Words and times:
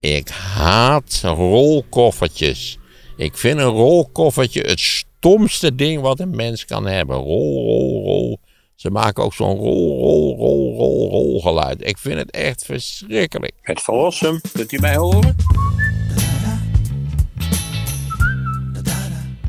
Ik 0.00 0.28
haat 0.28 1.20
rolkoffertjes. 1.22 2.78
Ik 3.16 3.36
vind 3.36 3.58
een 3.58 3.64
rolkoffertje 3.64 4.60
het 4.60 4.80
stomste 4.80 5.74
ding 5.74 6.00
wat 6.00 6.20
een 6.20 6.36
mens 6.36 6.64
kan 6.64 6.86
hebben. 6.86 7.16
Rol, 7.16 7.64
rol, 7.64 8.02
rol. 8.04 8.40
Ze 8.74 8.90
maken 8.90 9.24
ook 9.24 9.34
zo'n 9.34 9.56
rol, 9.56 9.98
rol, 9.98 10.36
rol, 10.36 10.76
rol, 10.76 11.10
rol 11.10 11.40
geluid. 11.40 11.86
Ik 11.86 11.98
vind 11.98 12.18
het 12.18 12.30
echt 12.30 12.64
verschrikkelijk. 12.64 13.52
Het 13.62 13.80
verlossen, 13.80 14.40
kunt 14.52 14.72
u 14.72 14.78
mij 14.78 14.96
horen? 14.96 15.36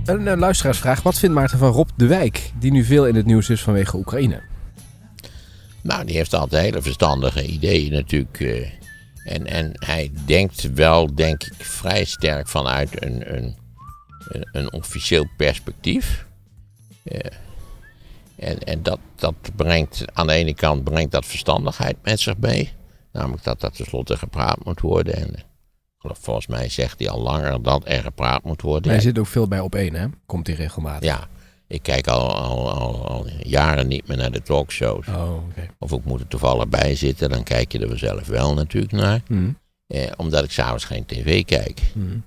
Een 0.05 0.21
uh, 0.21 0.37
luisteraarsvraag. 0.37 1.01
Wat 1.01 1.19
vindt 1.19 1.35
Maarten 1.35 1.57
van 1.57 1.71
Rob 1.71 1.89
de 1.95 2.07
Wijk, 2.07 2.51
die 2.59 2.71
nu 2.71 2.83
veel 2.83 3.07
in 3.07 3.15
het 3.15 3.25
nieuws 3.25 3.49
is 3.49 3.61
vanwege 3.61 3.97
Oekraïne? 3.97 4.41
Nou, 5.83 6.05
die 6.05 6.15
heeft 6.15 6.33
altijd 6.33 6.63
hele 6.63 6.81
verstandige 6.81 7.45
ideeën 7.45 7.91
natuurlijk. 7.91 8.77
En, 9.29 9.45
en 9.45 9.71
hij 9.73 10.11
denkt 10.25 10.73
wel, 10.73 11.15
denk 11.15 11.43
ik, 11.43 11.53
vrij 11.57 12.03
sterk 12.03 12.47
vanuit 12.47 13.03
een, 13.03 13.35
een, 13.35 13.55
een 14.51 14.73
officieel 14.73 15.27
perspectief. 15.37 16.25
Uh, 17.03 17.19
en 18.35 18.59
en 18.59 18.83
dat, 18.83 18.99
dat 19.15 19.33
brengt, 19.55 20.05
aan 20.13 20.27
de 20.27 20.33
ene 20.33 20.53
kant 20.53 20.83
brengt 20.83 21.11
dat 21.11 21.25
verstandigheid 21.25 21.97
met 22.01 22.19
zich 22.19 22.37
mee. 22.37 22.73
Namelijk 23.11 23.43
dat 23.43 23.61
dat 23.61 23.75
tenslotte 23.75 24.17
gepraat 24.17 24.65
moet 24.65 24.79
worden. 24.79 25.15
En 25.15 25.35
volgens 25.97 26.47
mij 26.47 26.69
zegt 26.69 26.99
hij 26.99 27.09
al 27.09 27.21
langer 27.21 27.63
dat 27.63 27.81
er 27.85 28.01
gepraat 28.01 28.43
moet 28.43 28.61
worden. 28.61 28.91
Hij 28.91 29.01
zit 29.01 29.19
ook 29.19 29.27
veel 29.27 29.47
bij 29.47 29.59
op 29.59 29.75
één, 29.75 29.93
hè? 29.93 30.07
Komt 30.25 30.47
hij 30.47 30.55
regelmatig. 30.55 31.09
Ja, 31.09 31.27
ik 31.69 31.83
kijk 31.83 32.07
al, 32.07 32.35
al, 32.35 32.71
al, 32.71 33.07
al, 33.07 33.27
jaren 33.43 33.87
niet 33.87 34.07
meer 34.07 34.17
naar 34.17 34.31
de 34.31 34.41
talkshows. 34.41 35.07
Oh, 35.07 35.43
okay. 35.49 35.69
Of 35.79 35.91
ik 35.91 36.05
moet 36.05 36.19
er 36.19 36.27
toevallig 36.27 36.67
bij 36.67 36.95
zitten, 36.95 37.29
dan 37.29 37.43
kijk 37.43 37.71
je 37.71 37.87
er 37.87 37.97
zelf 37.97 38.27
wel 38.27 38.53
natuurlijk 38.53 38.93
naar. 38.93 39.21
Mm. 39.27 39.57
Eh, 39.87 40.11
omdat 40.17 40.43
ik 40.43 40.51
s'avonds 40.51 40.83
geen 40.83 41.05
tv 41.05 41.45
kijk. 41.45 41.81
Mm. 41.93 42.23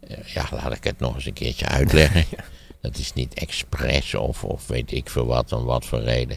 Eh, 0.00 0.16
ja, 0.26 0.48
laat 0.50 0.76
ik 0.76 0.84
het 0.84 0.98
nog 0.98 1.14
eens 1.14 1.26
een 1.26 1.32
keertje 1.32 1.66
uitleggen. 1.66 2.24
Dat 2.80 2.98
is 2.98 3.12
niet 3.12 3.34
expres 3.34 4.14
of, 4.14 4.44
of 4.44 4.66
weet 4.66 4.92
ik 4.92 5.10
veel 5.10 5.26
wat, 5.26 5.52
om 5.52 5.64
wat 5.64 5.84
voor 5.84 6.00
reden. 6.00 6.36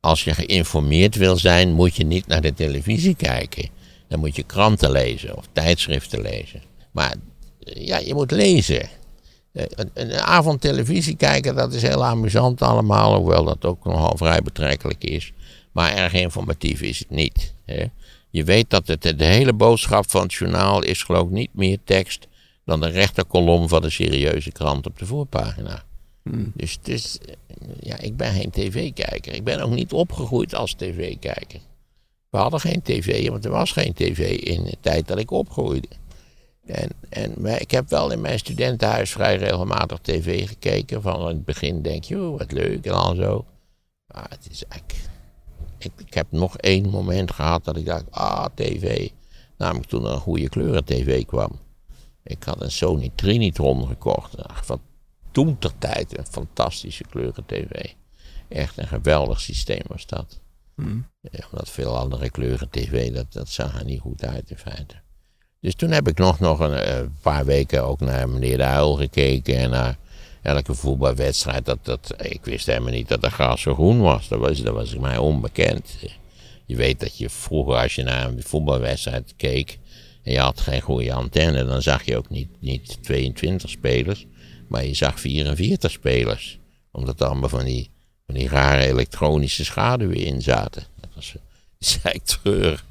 Als 0.00 0.24
je 0.24 0.34
geïnformeerd 0.34 1.16
wil 1.16 1.36
zijn, 1.36 1.72
moet 1.72 1.96
je 1.96 2.04
niet 2.04 2.26
naar 2.26 2.40
de 2.40 2.54
televisie 2.54 3.14
kijken. 3.14 3.68
Dan 4.08 4.18
moet 4.18 4.36
je 4.36 4.42
kranten 4.42 4.90
lezen 4.90 5.36
of 5.36 5.44
tijdschriften 5.52 6.20
lezen. 6.20 6.62
Maar 6.92 7.14
ja, 7.58 7.98
je 7.98 8.14
moet 8.14 8.30
lezen. 8.30 8.88
Een, 9.54 9.90
een 9.94 10.12
avond 10.12 10.60
televisie 10.60 11.16
kijken, 11.16 11.54
dat 11.54 11.72
is 11.72 11.82
heel 11.82 12.04
amusant 12.04 12.62
allemaal, 12.62 13.16
hoewel 13.16 13.44
dat 13.44 13.64
ook 13.64 13.84
nogal 13.84 14.16
vrij 14.16 14.42
betrekkelijk 14.42 15.04
is. 15.04 15.32
Maar 15.72 15.94
erg 15.94 16.12
informatief 16.12 16.80
is 16.80 16.98
het 16.98 17.10
niet. 17.10 17.54
Hè. 17.64 17.84
Je 18.30 18.44
weet 18.44 18.70
dat 18.70 18.86
het, 18.86 19.02
de 19.02 19.24
hele 19.24 19.52
boodschap 19.52 20.10
van 20.10 20.22
het 20.22 20.32
journaal 20.32 20.82
is 20.82 21.02
geloof 21.02 21.26
ik 21.26 21.32
niet 21.32 21.54
meer 21.54 21.78
tekst 21.84 22.26
dan 22.64 22.80
de 22.80 22.88
rechterkolom 22.88 23.68
van 23.68 23.84
een 23.84 23.92
serieuze 23.92 24.52
krant 24.52 24.86
op 24.86 24.98
de 24.98 25.06
voorpagina. 25.06 25.84
Hmm. 26.22 26.52
Dus, 26.54 26.78
dus 26.82 27.18
ja, 27.80 27.98
ik 27.98 28.16
ben 28.16 28.32
geen 28.32 28.50
tv-kijker. 28.50 29.34
Ik 29.34 29.44
ben 29.44 29.60
ook 29.60 29.70
niet 29.70 29.92
opgegroeid 29.92 30.54
als 30.54 30.74
tv-kijker. 30.74 31.60
We 32.30 32.38
hadden 32.38 32.60
geen 32.60 32.82
tv, 32.82 33.28
want 33.28 33.44
er 33.44 33.50
was 33.50 33.72
geen 33.72 33.92
tv 33.92 34.40
in 34.40 34.64
de 34.64 34.76
tijd 34.80 35.06
dat 35.06 35.18
ik 35.18 35.30
opgroeide. 35.30 35.88
En, 36.66 36.90
en 37.08 37.34
maar 37.38 37.60
ik 37.60 37.70
heb 37.70 37.88
wel 37.88 38.10
in 38.10 38.20
mijn 38.20 38.38
studentenhuis 38.38 39.12
vrij 39.12 39.36
regelmatig 39.36 39.98
tv 39.98 40.48
gekeken. 40.48 41.02
Van 41.02 41.20
in 41.20 41.26
het 41.26 41.44
begin 41.44 41.82
denk 41.82 42.04
je, 42.04 42.22
oh, 42.22 42.38
wat 42.38 42.52
leuk 42.52 42.86
en 42.86 42.94
al 42.94 43.14
zo. 43.14 43.44
Maar 44.06 44.26
het 44.28 44.48
is 44.50 44.64
eigenlijk... 44.64 45.12
Ik, 45.78 45.92
ik 45.96 46.14
heb 46.14 46.26
nog 46.30 46.56
één 46.56 46.90
moment 46.90 47.30
gehad 47.30 47.64
dat 47.64 47.76
ik 47.76 47.86
dacht, 47.86 48.04
ah, 48.10 48.46
tv. 48.54 49.10
Namelijk 49.56 49.88
toen 49.88 50.04
er 50.04 50.12
een 50.12 50.18
goede 50.20 50.48
kleuren 50.48 50.84
tv 50.84 51.24
kwam. 51.24 51.58
Ik 52.22 52.42
had 52.42 52.62
een 52.62 52.70
Sony 52.70 53.10
Trinitron 53.14 53.86
gekocht. 53.86 54.34
Van 54.52 54.80
toen 55.30 55.58
ter 55.58 55.78
tijd 55.78 56.18
een 56.18 56.26
fantastische 56.26 57.04
kleuren 57.04 57.46
tv. 57.46 57.92
Echt 58.48 58.78
een 58.78 58.86
geweldig 58.86 59.40
systeem 59.40 59.82
was 59.86 60.06
dat. 60.06 60.40
Mm. 60.74 61.06
Ja, 61.20 61.46
omdat 61.50 61.70
veel 61.70 61.98
andere 61.98 62.30
kleuren 62.30 62.70
tv, 62.70 63.14
dat, 63.14 63.32
dat 63.32 63.48
zag 63.48 63.78
er 63.78 63.84
niet 63.84 64.00
goed 64.00 64.24
uit 64.24 64.50
in 64.50 64.58
feite. 64.58 65.03
Dus 65.64 65.74
toen 65.74 65.90
heb 65.90 66.08
ik 66.08 66.18
nog, 66.18 66.40
nog 66.40 66.58
een 66.58 66.88
uh, 66.88 67.00
paar 67.20 67.44
weken 67.44 67.84
ook 67.84 68.00
naar 68.00 68.28
meneer 68.28 68.56
De 68.56 68.62
Huil 68.62 68.94
gekeken. 68.94 69.56
En 69.56 69.70
naar 69.70 69.96
elke 70.42 70.74
voetbalwedstrijd. 70.74 71.64
Dat, 71.64 71.78
dat, 71.82 72.14
ik 72.18 72.44
wist 72.44 72.66
helemaal 72.66 72.92
niet 72.92 73.08
dat 73.08 73.20
de 73.20 73.30
gras 73.30 73.60
zo 73.60 73.74
groen 73.74 74.00
was. 74.00 74.28
Dat 74.28 74.38
was, 74.38 74.62
dat 74.62 74.74
was 74.74 74.96
mij 74.96 75.16
onbekend. 75.16 75.96
Je 76.66 76.76
weet 76.76 77.00
dat 77.00 77.18
je 77.18 77.30
vroeger 77.30 77.74
als 77.74 77.94
je 77.94 78.02
naar 78.02 78.26
een 78.26 78.42
voetbalwedstrijd 78.42 79.34
keek. 79.36 79.78
En 80.22 80.32
je 80.32 80.38
had 80.38 80.60
geen 80.60 80.80
goede 80.80 81.12
antenne. 81.12 81.64
Dan 81.64 81.82
zag 81.82 82.04
je 82.04 82.16
ook 82.16 82.30
niet, 82.30 82.48
niet 82.60 83.02
22 83.02 83.70
spelers. 83.70 84.26
Maar 84.68 84.84
je 84.84 84.94
zag 84.94 85.20
44 85.20 85.90
spelers. 85.90 86.58
Omdat 86.92 87.20
er 87.20 87.26
allemaal 87.26 87.48
van 87.48 87.64
die, 87.64 87.90
van 88.26 88.34
die 88.34 88.48
rare 88.48 88.86
elektronische 88.86 89.64
schaduwen 89.64 90.16
in 90.16 90.42
zaten. 90.42 90.82
Dat 91.00 91.10
was 91.14 91.34
zei 91.78 92.14
ik 92.14 92.24
treurig. 92.24 92.84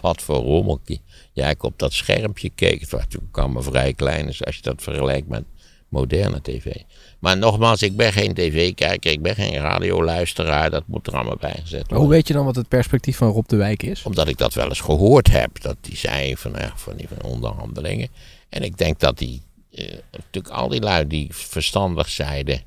Wat 0.00 0.22
voor 0.22 0.36
rommeltje. 0.36 0.98
Ja, 1.32 1.48
ik 1.48 1.62
op 1.62 1.78
dat 1.78 1.92
schermpje 1.92 2.50
keek. 2.54 2.80
Het 2.80 2.90
was 2.90 3.04
toen 3.08 3.28
allemaal 3.32 3.62
vrij 3.62 3.92
klein. 3.92 4.26
Dus 4.26 4.44
als 4.44 4.56
je 4.56 4.62
dat 4.62 4.82
vergelijkt 4.82 5.28
met 5.28 5.44
moderne 5.88 6.42
tv. 6.42 6.74
Maar 7.18 7.38
nogmaals, 7.38 7.82
ik 7.82 7.96
ben 7.96 8.12
geen 8.12 8.34
tv-kijker. 8.34 9.10
Ik 9.10 9.22
ben 9.22 9.34
geen 9.34 9.56
radioluisteraar. 9.56 10.70
Dat 10.70 10.82
moet 10.86 11.06
er 11.06 11.14
allemaal 11.14 11.36
bij 11.40 11.58
gezet 11.60 11.80
worden. 11.80 11.98
Hoe 11.98 12.08
weet 12.08 12.28
je 12.28 12.34
dan 12.34 12.44
wat 12.44 12.56
het 12.56 12.68
perspectief 12.68 13.16
van 13.16 13.30
Rob 13.30 13.48
de 13.48 13.56
Wijk 13.56 13.82
is? 13.82 14.02
Omdat 14.02 14.28
ik 14.28 14.38
dat 14.38 14.54
wel 14.54 14.68
eens 14.68 14.80
gehoord 14.80 15.30
heb. 15.30 15.60
Dat 15.60 15.76
die 15.80 15.96
zei 15.96 16.36
van, 16.36 16.52
ja, 16.52 16.72
van 16.76 16.96
die 16.96 17.08
van 17.08 17.30
onderhandelingen. 17.30 18.08
En 18.48 18.62
ik 18.62 18.78
denk 18.78 19.00
dat 19.00 19.18
die, 19.18 19.42
eh, 19.70 19.92
natuurlijk 20.12 20.54
al 20.54 20.68
die 20.68 20.80
lui 20.80 21.06
die 21.06 21.28
verstandig 21.30 22.08
zeiden. 22.08 22.62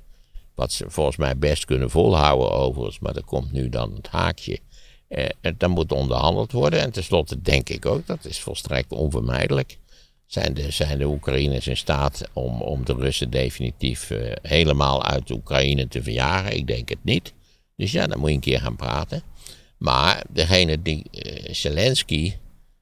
Wat 0.56 0.72
ze 0.72 0.86
volgens 0.88 1.18
mij 1.18 1.38
best 1.38 1.66
kunnen 1.66 1.90
volhouden 1.90 2.52
overigens. 2.52 3.00
Maar 3.00 3.16
er 3.16 3.24
komt 3.24 3.52
nu 3.52 3.70
dan 3.70 3.94
het 3.96 4.08
haakje. 4.08 4.60
Eh, 5.12 5.52
dan 5.58 5.72
moet 5.72 5.92
onderhandeld 5.92 6.52
worden. 6.52 6.80
En 6.80 6.92
tenslotte 6.92 7.42
denk 7.42 7.70
ik 7.70 7.86
ook, 7.86 8.08
dat 8.08 8.26
is 8.26 8.40
volstrekt 8.40 8.92
onvermijdelijk. 8.92 9.78
Zijn 10.26 10.54
de, 10.54 10.72
zijn 10.72 10.98
de 10.98 11.06
Oekraïners 11.06 11.68
in 11.68 11.78
staat 11.78 12.30
om, 12.34 12.62
om 12.62 12.86
de 12.86 12.94
Russen 12.94 13.30
definitief 13.30 14.10
uh, 14.10 14.32
helemaal 14.42 15.04
uit 15.04 15.30
Oekraïne 15.30 15.88
te 15.88 16.04
verjagen? 16.04 16.56
Ik 16.56 16.68
denk 16.68 16.90
het 16.90 17.04
niet. 17.04 17.34
Dus 17.76 17.92
ja, 17.92 18.08
dan 18.08 18.20
moet 18.20 18.30
je 18.30 18.36
een 18.36 18.42
keer 18.42 18.60
gaan 18.60 18.76
praten. 18.76 19.24
Maar 19.78 20.24
degene 20.30 20.82
die, 20.82 21.06
Zelensky, 21.52 22.34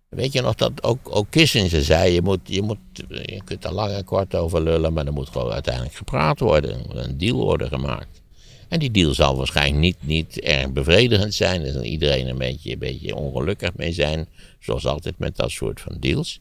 weet 0.09 0.34
je 0.34 0.41
nog 0.41 0.56
dat 0.56 0.84
ook, 0.84 1.16
ook 1.16 1.28
Kissinger 1.29 1.84
zei, 1.84 2.13
je, 2.13 2.22
moet, 2.22 2.40
je, 2.44 2.61
moet, 2.61 2.78
je 3.07 3.41
kunt 3.44 3.63
er 3.63 3.73
lang 3.73 3.91
en 3.91 4.03
kort 4.03 4.35
over 4.35 4.61
lullen, 4.61 4.94
maar 4.94 5.06
er 5.06 5.13
moet 5.13 5.29
gewoon 5.29 5.51
uiteindelijk 5.51 5.96
gepraat 5.96 6.40
worden. 6.40 6.72
Er 6.72 6.85
moet 6.88 7.06
een 7.06 7.17
deal 7.17 7.38
worden 7.38 7.67
gemaakt. 7.67 8.22
En 8.69 8.80
die 8.80 8.91
deal 8.91 9.13
zal 9.13 9.38
waarschijnlijk 9.38 9.80
niet, 9.80 9.97
niet 10.00 10.40
erg 10.40 10.72
bevredigend 10.72 11.34
zijn. 11.34 11.66
Er 11.66 11.72
zal 11.72 11.84
iedereen 11.84 12.28
een 12.28 12.38
beetje, 12.38 12.72
een 12.72 12.80
beetje 12.80 13.16
ongelukkig 13.16 13.75
mee 13.75 13.94
zijn, 13.94 14.28
zoals 14.59 14.85
altijd 14.85 15.19
met 15.19 15.35
dat 15.35 15.52
soort 15.52 15.81
van 15.81 15.97
deals. 16.00 16.40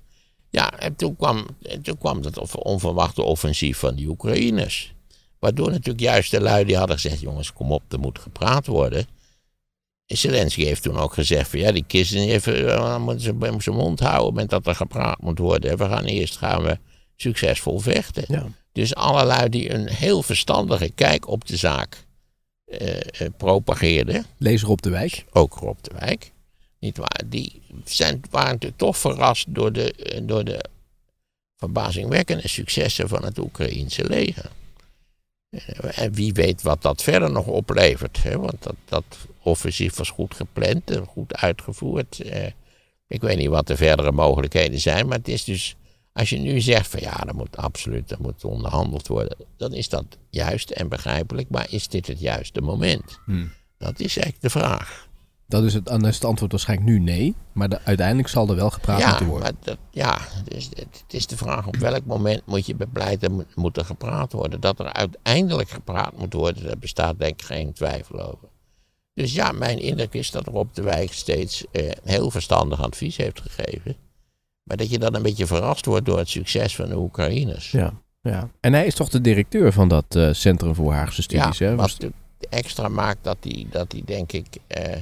Ja, 0.50 0.78
en 0.78 0.96
toen 0.96 1.16
kwam, 1.16 1.46
en 1.62 1.82
toen 1.82 1.98
kwam 1.98 2.22
het 2.22 2.56
onverwachte 2.56 3.22
offensief 3.22 3.78
van 3.78 3.94
die 3.94 4.08
Oekraïners. 4.08 4.94
Waardoor 5.38 5.70
natuurlijk 5.70 6.00
juist 6.00 6.30
de 6.30 6.40
lui 6.40 6.64
die 6.64 6.76
hadden 6.76 6.98
gezegd: 6.98 7.20
jongens, 7.20 7.52
kom 7.52 7.72
op, 7.72 7.82
er 7.92 7.98
moet 7.98 8.18
gepraat 8.18 8.66
worden. 8.66 9.06
En 10.06 10.16
Zelensky 10.16 10.64
heeft 10.64 10.82
toen 10.82 10.98
ook 10.98 11.14
gezegd: 11.14 11.50
van 11.50 11.58
ja, 11.58 11.72
die 11.72 11.84
kisten 11.86 12.20
even, 12.20 13.02
moeten 13.02 13.24
ze 13.24 13.32
bij 13.32 13.60
zijn 13.60 13.76
mond 13.76 14.00
houden 14.00 14.34
met 14.34 14.50
dat 14.50 14.66
er 14.66 14.74
gepraat 14.74 15.22
moet 15.22 15.38
worden. 15.38 15.70
En 15.70 15.76
we 15.76 15.84
gaan 15.84 16.04
eerst 16.04 16.36
gaan 16.36 16.62
we 16.62 16.78
succesvol 17.16 17.78
vechten. 17.78 18.24
Ja. 18.28 18.46
Dus 18.72 18.94
allerlei 18.94 19.48
die 19.48 19.72
een 19.72 19.88
heel 19.88 20.22
verstandige 20.22 20.90
kijk 20.94 21.28
op 21.28 21.46
de 21.46 21.56
zaak 21.56 22.06
uh, 22.70 22.88
uh, 23.20 23.28
propageerden. 23.36 24.26
Lees 24.38 24.62
Rob 24.62 24.80
de 24.80 24.90
Wijk. 24.90 25.24
Ook 25.32 25.54
Rob 25.54 25.76
de 25.80 25.90
Wijk. 25.98 26.32
Niet 26.78 26.96
waar? 26.96 27.22
Die 27.26 27.62
zijn, 27.84 28.20
waren 28.30 28.52
natuurlijk 28.52 28.80
toch 28.80 28.98
verrast 28.98 29.54
door 29.54 29.72
de, 29.72 30.20
door 30.22 30.44
de 30.44 30.64
verbazingwekkende 31.56 32.48
successen 32.48 33.08
van 33.08 33.24
het 33.24 33.38
Oekraïense 33.38 34.04
leger. 34.04 34.50
En 35.94 36.12
wie 36.12 36.32
weet 36.32 36.62
wat 36.62 36.82
dat 36.82 37.02
verder 37.02 37.30
nog 37.30 37.46
oplevert. 37.46 38.22
Hè? 38.22 38.38
Want 38.38 38.62
dat, 38.62 38.74
dat 38.84 39.04
offensief 39.42 39.96
was 39.96 40.10
goed 40.10 40.34
gepland 40.34 40.90
en 40.90 41.06
goed 41.06 41.34
uitgevoerd. 41.34 42.20
Eh, 42.20 42.46
ik 43.06 43.20
weet 43.20 43.36
niet 43.36 43.48
wat 43.48 43.66
de 43.66 43.76
verdere 43.76 44.12
mogelijkheden 44.12 44.80
zijn, 44.80 45.08
maar 45.08 45.18
het 45.18 45.28
is 45.28 45.44
dus. 45.44 45.76
Als 46.18 46.28
je 46.28 46.38
nu 46.38 46.60
zegt 46.60 46.90
van 46.90 47.00
ja, 47.00 47.16
dat 47.16 47.34
moet 47.34 47.56
absoluut, 47.56 48.08
dat 48.08 48.18
moet 48.18 48.44
onderhandeld 48.44 49.06
worden, 49.06 49.36
dan 49.56 49.74
is 49.74 49.88
dat 49.88 50.04
juist 50.30 50.70
en 50.70 50.88
begrijpelijk, 50.88 51.50
maar 51.50 51.66
is 51.70 51.88
dit 51.88 52.06
het 52.06 52.20
juiste 52.20 52.60
moment? 52.60 53.18
Hmm. 53.24 53.50
Dat 53.76 54.00
is 54.00 54.16
eigenlijk 54.16 54.40
de 54.40 54.50
vraag. 54.50 55.08
Dat 55.46 55.64
is 55.64 55.74
het, 55.74 55.86
dan 55.86 56.06
is 56.06 56.14
het 56.14 56.24
antwoord 56.24 56.50
waarschijnlijk 56.50 56.90
nu 56.90 56.98
nee. 56.98 57.34
Maar 57.52 57.68
de, 57.68 57.80
uiteindelijk 57.84 58.28
zal 58.28 58.48
er 58.48 58.54
wel 58.54 58.70
gepraat 58.70 58.98
ja, 58.98 59.08
moeten 59.08 59.26
worden. 59.26 59.52
Maar 59.52 59.62
dat, 59.64 59.78
ja, 59.90 60.18
dus 60.44 60.64
het, 60.64 60.78
het, 60.78 61.14
is 61.14 61.26
de 61.26 61.36
vraag 61.36 61.66
op 61.66 61.76
welk 61.76 62.04
moment 62.04 62.46
moet 62.46 62.66
je 62.66 62.74
bepleiten, 62.74 63.32
moet, 63.32 63.56
moet 63.56 63.76
er 63.76 63.84
gepraat 63.84 64.32
worden. 64.32 64.60
Dat 64.60 64.78
er 64.78 64.92
uiteindelijk 64.92 65.70
gepraat 65.70 66.18
moet 66.18 66.32
worden, 66.32 66.64
daar 66.64 66.78
bestaat 66.78 67.18
denk 67.18 67.40
ik 67.40 67.46
geen 67.46 67.72
twijfel 67.72 68.20
over. 68.20 68.48
Dus 69.14 69.34
ja, 69.34 69.52
mijn 69.52 69.78
indruk 69.78 70.14
is 70.14 70.30
dat 70.30 70.46
Rob 70.46 70.74
de 70.74 70.82
Wijk 70.82 71.12
steeds 71.12 71.64
eh, 71.70 71.90
heel 72.04 72.30
verstandig 72.30 72.82
advies 72.82 73.16
heeft 73.16 73.40
gegeven. 73.40 73.96
Maar 74.68 74.76
dat 74.76 74.90
je 74.90 74.98
dan 74.98 75.14
een 75.14 75.22
beetje 75.22 75.46
verrast 75.46 75.86
wordt 75.86 76.06
door 76.06 76.18
het 76.18 76.28
succes 76.28 76.76
van 76.76 76.88
de 76.88 76.96
Oekraïners. 76.96 77.70
Ja, 77.70 77.92
ja. 78.20 78.50
En 78.60 78.72
hij 78.72 78.86
is 78.86 78.94
toch 78.94 79.08
de 79.08 79.20
directeur 79.20 79.72
van 79.72 79.88
dat 79.88 80.16
eh, 80.16 80.32
Centrum 80.32 80.74
voor 80.74 80.92
Haagse 80.92 81.22
Studies, 81.22 81.58
hè? 81.58 81.76
wat 81.76 81.98
extra 82.48 82.88
maakt 82.88 83.18
dat 83.22 83.36
hij, 83.40 83.66
dat 83.70 83.92
hij 83.92 84.02
denk 84.04 84.32
ik, 84.32 84.46
eh, 84.66 84.96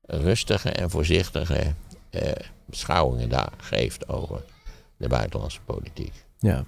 rustige 0.00 0.70
en 0.70 0.90
voorzichtige 0.90 1.74
eh, 2.10 2.30
beschouwingen 2.64 3.28
daar 3.28 3.52
geeft 3.56 4.08
over 4.08 4.42
de 4.96 5.08
buitenlandse 5.08 5.60
politiek. 5.64 6.12
ja. 6.38 6.64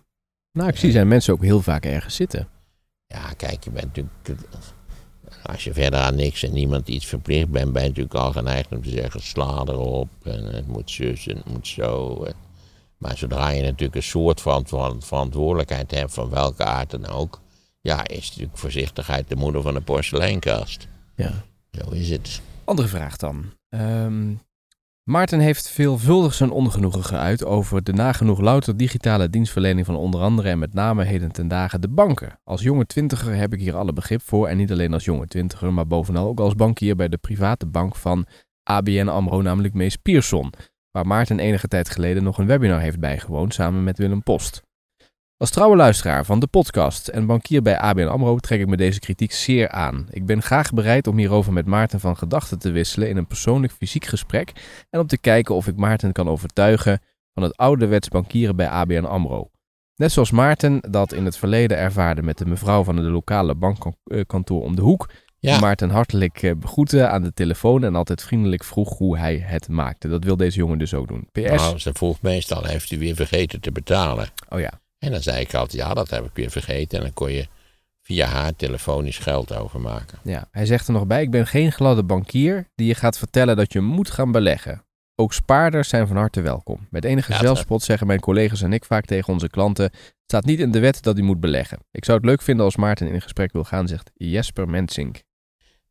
Nou, 0.53 0.69
ik 0.69 0.77
zie 0.77 0.91
zijn 0.91 1.09
mensen 1.09 1.33
ook 1.33 1.43
heel 1.43 1.63
vaak 1.63 1.85
ergens 1.85 2.15
zitten. 2.15 2.49
Ja, 3.07 3.33
kijk, 3.37 3.65
je 3.65 3.71
bent 3.71 3.85
natuurlijk. 3.85 4.15
Als 5.47 5.65
je 5.65 5.73
verder 5.73 6.01
aan 6.01 6.15
niks 6.15 6.43
en 6.43 6.53
niemand 6.53 6.89
iets 6.89 7.07
verplicht 7.07 7.49
bent, 7.49 7.73
ben 7.73 7.83
je 7.83 7.89
natuurlijk 7.89 8.15
al 8.15 8.33
geneigd 8.33 8.71
om 8.71 8.83
te 8.83 8.91
zeggen: 8.91 9.21
sla 9.23 9.63
erop 9.67 10.09
en 10.23 10.45
het 10.45 10.67
moet 10.67 10.91
zus 10.91 11.27
en 11.27 11.37
het 11.37 11.49
moet 11.49 11.67
zo. 11.67 12.23
En- 12.25 12.45
maar 12.99 13.17
zodra 13.17 13.49
je 13.49 13.63
natuurlijk 13.63 13.95
een 13.95 14.03
soort 14.03 14.41
van, 14.41 14.67
van 14.67 15.03
verantwoordelijkheid 15.03 15.91
hebt, 15.91 16.15
van 16.15 16.31
welke 16.31 16.65
aard 16.65 16.91
dan 16.91 17.07
ook, 17.07 17.41
ja, 17.81 18.07
is 18.07 18.29
natuurlijk 18.29 18.59
voorzichtigheid 18.59 19.29
de 19.29 19.37
moeder 19.37 19.63
van 19.63 19.75
de 19.75 19.81
porseleinkast. 19.81 20.89
Ja. 21.17 21.45
Zo 21.71 21.91
is 21.91 22.11
het. 22.11 22.41
Andere 22.65 22.89
vraag 22.89 23.17
dan. 23.17 23.45
Ehm, 23.69 24.33
Maarten 25.11 25.41
heeft 25.41 25.71
veelvuldig 25.71 26.35
zijn 26.35 26.51
ongenoegen 26.51 27.05
geuit 27.05 27.45
over 27.45 27.85
de 27.85 27.93
nagenoeg 27.93 28.41
louter 28.41 28.77
digitale 28.77 29.31
dienstverlening 29.31 29.87
van 29.87 29.97
onder 29.97 30.21
andere 30.21 30.49
en 30.49 30.59
met 30.59 30.75
name 30.75 31.05
heden 31.05 31.33
ten 31.33 31.49
dagen 31.49 31.81
de 31.81 31.89
banken. 31.89 32.39
Als 32.45 32.63
jonge 32.63 32.87
twintiger 32.87 33.35
heb 33.35 33.53
ik 33.53 33.61
hier 33.61 33.77
alle 33.77 33.93
begrip 33.93 34.23
voor 34.23 34.49
en 34.49 34.57
niet 34.57 34.73
alleen 34.73 34.93
als 34.93 35.05
jonge 35.05 35.27
twintiger, 35.27 35.73
maar 35.73 35.87
bovenal 35.87 36.27
ook 36.27 36.41
als 36.41 36.55
bankier 36.55 36.97
bij 36.97 37.09
de 37.09 37.17
private 37.17 37.67
bank 37.67 37.97
van 37.97 38.27
ABN 38.63 39.09
AMRO, 39.09 39.43
namelijk 39.43 39.75
Mees 39.75 39.97
Pierson, 39.97 40.53
waar 40.91 41.07
Maarten 41.07 41.39
enige 41.39 41.69
tijd 41.69 41.91
geleden 41.91 42.23
nog 42.23 42.39
een 42.39 42.47
webinar 42.47 42.81
heeft 42.81 43.01
bijgewoond 43.01 43.55
samen 43.55 43.85
met 43.85 43.99
Willem 43.99 44.23
Post. 44.23 44.66
Als 45.39 45.51
trouwe 45.51 45.77
luisteraar 45.77 46.25
van 46.25 46.41
de 46.41 46.47
podcast 46.47 47.09
en 47.09 47.27
bankier 47.27 47.63
bij 47.63 47.79
ABN 47.79 48.07
AMRO 48.07 48.39
trek 48.39 48.61
ik 48.61 48.67
me 48.67 48.77
deze 48.77 48.99
kritiek 48.99 49.33
zeer 49.33 49.69
aan. 49.69 50.07
Ik 50.11 50.27
ben 50.27 50.43
graag 50.43 50.73
bereid 50.73 51.07
om 51.07 51.19
hierover 51.19 51.53
met 51.53 51.67
Maarten 51.67 52.01
van 52.01 52.17
gedachten 52.17 52.59
te 52.59 52.71
wisselen 52.71 53.09
in 53.09 53.17
een 53.17 53.27
persoonlijk 53.27 53.73
fysiek 53.73 54.05
gesprek 54.05 54.53
en 54.91 55.01
om 55.01 55.07
te 55.07 55.19
kijken 55.19 55.55
of 55.55 55.67
ik 55.67 55.77
Maarten 55.77 56.13
kan 56.13 56.29
overtuigen 56.29 57.01
van 57.35 57.43
het 57.43 57.57
ouderwets 57.57 58.09
bankieren 58.09 58.57
bij 58.57 58.69
ABN 58.69 59.05
AMRO. 59.05 59.51
Net 59.95 60.13
zoals 60.13 60.31
Maarten 60.31 60.81
dat 60.91 61.13
in 61.13 61.25
het 61.25 61.37
verleden 61.37 61.77
ervaarde 61.77 62.23
met 62.23 62.39
de 62.39 62.47
mevrouw 62.47 62.85
van 62.85 62.97
het 62.97 63.07
lokale 63.07 63.55
bankkantoor 63.55 64.63
om 64.63 64.77
de 64.77 64.83
hoek, 64.83 65.07
die 65.41 65.51
Ja, 65.51 65.59
Maarten 65.59 65.91
hartelijk 65.91 66.43
eh, 66.43 66.55
begroette 66.57 67.09
aan 67.09 67.23
de 67.23 67.33
telefoon 67.33 67.85
en 67.85 67.95
altijd 67.95 68.23
vriendelijk 68.23 68.65
vroeg 68.65 68.99
hoe 68.99 69.19
hij 69.19 69.43
het 69.45 69.69
maakte. 69.69 70.09
Dat 70.09 70.25
wil 70.25 70.37
deze 70.37 70.59
jongen 70.59 70.79
dus 70.79 70.95
ook 70.95 71.09
doen. 71.09 71.29
PS. 71.33 71.41
nou, 71.41 71.79
ze 71.79 71.91
vroeg 71.93 72.23
meestal: 72.23 72.65
heeft 72.65 72.91
u 72.91 72.99
weer 72.99 73.15
vergeten 73.15 73.61
te 73.61 73.73
betalen? 73.73 74.29
Oh 74.49 74.61
ja. 74.61 74.81
En 74.99 75.11
dan 75.11 75.23
zei 75.23 75.41
ik 75.41 75.55
altijd: 75.55 75.83
ja, 75.83 75.95
dat 75.95 76.11
heb 76.11 76.25
ik 76.25 76.31
weer 76.35 76.51
vergeten. 76.51 76.99
En 76.99 77.05
dan 77.05 77.15
kon 77.15 77.33
je 77.33 77.47
via 78.03 78.27
haar 78.27 78.57
telefonisch 78.57 79.19
geld 79.19 79.55
overmaken. 79.57 80.19
Ja, 80.23 80.49
hij 80.51 80.67
zegt 80.67 80.87
er 80.87 80.93
nog 80.93 81.07
bij: 81.07 81.23
Ik 81.23 81.31
ben 81.31 81.47
geen 81.47 81.73
gladde 81.73 82.03
bankier 82.05 82.69
die 82.75 82.87
je 82.87 82.95
gaat 82.95 83.19
vertellen 83.19 83.57
dat 83.57 83.73
je 83.73 83.81
moet 83.81 84.11
gaan 84.11 84.33
beleggen. 84.33 84.85
Ook 85.15 85.33
spaarders 85.33 85.89
zijn 85.89 86.07
van 86.07 86.17
harte 86.17 86.41
welkom. 86.41 86.87
Met 86.91 87.05
enige 87.05 87.33
Ja, 87.33 87.39
zelfspot 87.39 87.83
zeggen 87.83 88.07
mijn 88.07 88.21
collega's 88.21 88.63
en 88.63 88.73
ik 88.73 88.85
vaak 88.85 89.05
tegen 89.05 89.33
onze 89.33 89.49
klanten: 89.49 89.85
Het 89.85 90.15
staat 90.27 90.45
niet 90.45 90.59
in 90.61 90.71
de 90.71 90.79
wet 90.79 91.03
dat 91.03 91.19
u 91.19 91.23
moet 91.23 91.41
beleggen. 91.41 91.79
Ik 91.91 92.05
zou 92.05 92.17
het 92.19 92.27
leuk 92.27 92.43
vinden 92.43 92.65
als 92.65 92.77
Maarten 92.77 93.07
in 93.07 93.15
een 93.15 93.23
gesprek 93.23 93.53
wil 93.53 93.65
gaan, 93.65 93.89
zegt 93.89 94.11
Jesper 94.15 94.69
Mensink. 94.69 95.23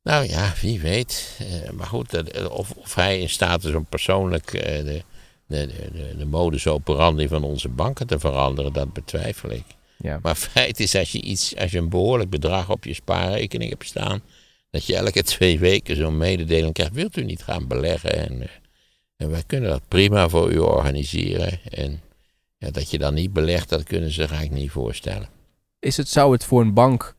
Nou 0.04 0.28
ja, 0.28 0.54
wie 0.62 0.80
weet. 0.80 1.40
Eh, 1.40 1.70
maar 1.72 1.86
goed, 1.88 2.12
dat- 2.12 2.48
of, 2.50 2.72
of 2.72 2.96
hij 2.96 3.20
in 3.20 3.30
staat 3.30 3.64
is 3.64 3.74
om 3.74 3.86
persoonlijk 3.86 4.54
eh, 4.54 4.84
de, 4.84 5.04
de, 5.48 5.70
de, 6.18 6.26
modus 6.26 6.68
operandi 6.68 7.28
van 7.28 7.44
onze 7.44 7.70
banken 7.70 8.08
te 8.08 8.20
veranderen, 8.20 8.74
dat 8.74 8.94
betwijfel 8.94 9.52
ik. 9.52 9.64
Ja. 9.98 10.20
Maar 10.22 10.36
feit 10.36 10.80
is, 10.80 10.96
als 10.96 11.12
je, 11.12 11.22
iets, 11.22 11.56
als 11.56 11.72
je 11.72 11.78
een 11.78 11.90
behoorlijk 11.90 12.30
bedrag 12.30 12.70
op 12.70 12.84
je 12.84 12.94
spaarrekening 12.94 13.70
hebt 13.70 13.86
staan, 13.86 14.22
dat 14.70 14.86
je 14.86 14.96
elke 14.96 15.24
twee 15.24 15.60
weken 15.60 15.96
zo'n 15.96 16.18
mededeling 16.18 16.74
krijgt, 16.74 16.94
wilt 16.94 17.18
u 17.18 17.24
niet 17.24 17.44
gaan 17.44 17.68
beleggen? 17.68 18.30
En, 18.30 18.42
eh, 18.42 18.48
en 19.16 19.30
wij 19.30 19.44
kunnen 19.48 19.70
dat 19.70 19.88
prima 19.88 20.30
voor 20.30 20.52
u 20.52 20.58
organiseren. 20.58 21.60
En 21.72 22.02
ja, 22.58 22.72
dat 22.72 22.90
je 22.90 22.98
dan 22.98 23.14
niet 23.14 23.34
belegt, 23.34 23.70
dat 23.70 23.84
kunnen 23.84 24.10
ze 24.10 24.22
zich 24.22 24.32
eigenlijk 24.32 24.62
niet 24.62 24.72
voorstellen. 24.72 25.30
Is 25.80 25.98
het, 25.98 26.10
zou 26.10 26.32
het 26.32 26.44
voor 26.44 26.62
een 26.62 26.74
bank. 26.74 27.16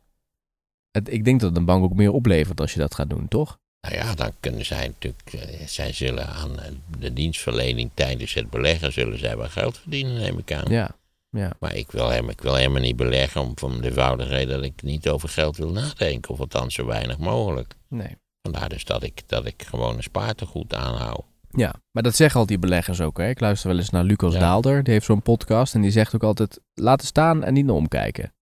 Het, 0.90 1.12
ik 1.12 1.24
denk 1.24 1.40
dat 1.40 1.56
een 1.56 1.64
bank 1.64 1.84
ook 1.84 1.94
meer 1.94 2.12
oplevert 2.12 2.60
als 2.60 2.72
je 2.72 2.78
dat 2.78 2.94
gaat 2.94 3.10
doen, 3.10 3.28
toch? 3.28 3.58
Nou 3.88 3.98
ja, 3.98 4.14
dan 4.14 4.32
kunnen 4.40 4.64
zij 4.64 4.86
natuurlijk, 4.86 5.32
eh, 5.32 5.66
zij 5.66 5.92
zullen 5.92 6.26
aan 6.28 6.56
de 6.98 7.12
dienstverlening 7.12 7.90
tijdens 7.94 8.34
het 8.34 8.50
beleggen, 8.50 8.92
zullen 8.92 9.18
zij 9.18 9.36
wel 9.36 9.48
geld 9.48 9.78
verdienen, 9.78 10.14
neem 10.14 10.38
ik 10.38 10.52
aan. 10.52 10.72
Ja. 10.72 10.96
ja. 11.30 11.52
Maar 11.60 11.74
ik 11.74 11.90
wil, 11.90 12.08
helemaal, 12.08 12.30
ik 12.30 12.40
wil 12.40 12.54
helemaal 12.54 12.80
niet 12.80 12.96
beleggen 12.96 13.40
om 13.40 13.52
van 13.54 13.80
de 13.80 13.88
eenvoudige 13.88 14.30
reden 14.30 14.56
dat 14.56 14.64
ik 14.64 14.82
niet 14.82 15.08
over 15.08 15.28
geld 15.28 15.56
wil 15.56 15.70
nadenken, 15.70 16.30
of 16.30 16.40
althans 16.40 16.74
zo 16.74 16.86
weinig 16.86 17.18
mogelijk. 17.18 17.74
Nee. 17.88 18.16
Vandaar 18.42 18.68
dus 18.68 18.84
dat 18.84 19.02
ik, 19.02 19.22
dat 19.26 19.46
ik 19.46 19.62
gewoon 19.66 19.96
een 19.96 20.02
spaartegoed 20.02 20.74
aanhoud. 20.74 21.24
Ja, 21.50 21.74
maar 21.90 22.02
dat 22.02 22.16
zeggen 22.16 22.40
al 22.40 22.46
die 22.46 22.58
beleggers 22.58 23.00
ook. 23.00 23.18
Hè? 23.18 23.28
Ik 23.28 23.40
luister 23.40 23.68
wel 23.68 23.78
eens 23.78 23.90
naar 23.90 24.04
Lucas 24.04 24.32
Ja. 24.32 24.38
Daalder. 24.38 24.82
Die 24.82 24.92
heeft 24.92 25.06
zo'n 25.06 25.22
podcast 25.22 25.74
en 25.74 25.80
die 25.80 25.90
zegt 25.90 26.14
ook 26.14 26.22
altijd: 26.22 26.60
laten 26.74 27.06
staan 27.06 27.44
en 27.44 27.52
niet 27.52 27.64
naar 27.64 27.74
omkijken. 27.74 28.34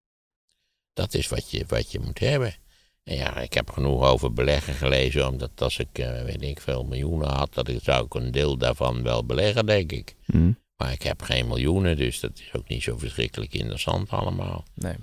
Dat 0.92 1.14
is 1.14 1.28
wat 1.28 1.50
je, 1.50 1.64
wat 1.68 1.92
je 1.92 2.00
moet 2.00 2.18
hebben. 2.18 2.54
Ja, 3.04 3.38
ik 3.38 3.54
heb 3.54 3.70
genoeg 3.70 4.02
over 4.02 4.32
beleggen 4.32 4.74
gelezen, 4.74 5.28
omdat 5.28 5.50
als 5.62 5.78
ik, 5.78 5.98
eh, 5.98 6.22
weet 6.22 6.42
ik 6.42 6.60
veel, 6.60 6.84
miljoenen 6.84 7.28
had, 7.28 7.54
dat 7.54 7.68
ik, 7.68 7.78
zou 7.82 8.04
ik 8.04 8.14
een 8.14 8.30
deel 8.30 8.56
daarvan 8.56 9.02
wel 9.02 9.24
beleggen, 9.24 9.66
denk 9.66 9.92
ik. 9.92 10.14
Hm. 10.24 10.52
Maar 10.76 10.92
ik 10.92 11.02
heb 11.02 11.22
geen 11.22 11.46
miljoenen, 11.46 11.96
dus 11.96 12.20
dat 12.20 12.38
is 12.38 12.50
ook 12.52 12.68
niet 12.68 12.82
zo 12.82 12.98
verschrikkelijk 12.98 13.54
interessant 13.54 14.10
allemaal. 14.10 14.64
Nee. 14.74 14.94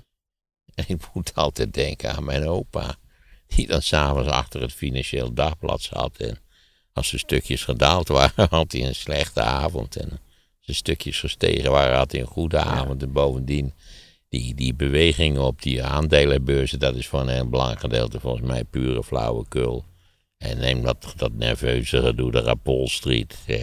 En 0.74 0.84
ik 0.94 1.00
moet 1.12 1.34
altijd 1.34 1.74
denken 1.74 2.14
aan 2.14 2.24
mijn 2.24 2.48
opa, 2.48 2.96
die 3.46 3.66
dan 3.66 3.82
s'avonds 3.82 4.28
achter 4.28 4.60
het 4.60 4.72
Financieel 4.72 5.32
Dagblad 5.32 5.82
zat. 5.82 6.16
En 6.16 6.38
als 6.92 7.10
de 7.10 7.18
stukjes 7.18 7.64
gedaald 7.64 8.08
waren, 8.08 8.46
had 8.50 8.72
hij 8.72 8.86
een 8.86 8.94
slechte 8.94 9.40
avond. 9.42 9.96
En 9.96 10.10
als 10.10 10.66
de 10.66 10.72
stukjes 10.72 11.20
gestegen 11.20 11.70
waren, 11.70 11.96
had 11.96 12.12
hij 12.12 12.20
een 12.20 12.26
goede 12.26 12.58
avond. 12.58 13.02
En 13.02 13.12
bovendien, 13.12 13.72
die, 14.32 14.54
die 14.54 14.74
bewegingen 14.74 15.42
op 15.42 15.62
die 15.62 15.84
aandelenbeurzen, 15.84 16.78
dat 16.78 16.94
is 16.94 17.06
voor 17.06 17.20
een 17.20 17.28
heel 17.28 17.48
belangrijk 17.48 17.80
gedeelte 17.80 18.20
volgens 18.20 18.46
mij 18.46 18.64
pure 18.64 19.02
flauwekul. 19.02 19.84
En 20.38 20.58
neem 20.58 20.82
dat, 20.82 21.12
dat 21.16 21.32
nerveuze 21.32 22.02
gedoe, 22.02 22.30
de 22.30 22.40
Rapol 22.40 22.88
Street. 22.88 23.38
Hè. 23.46 23.54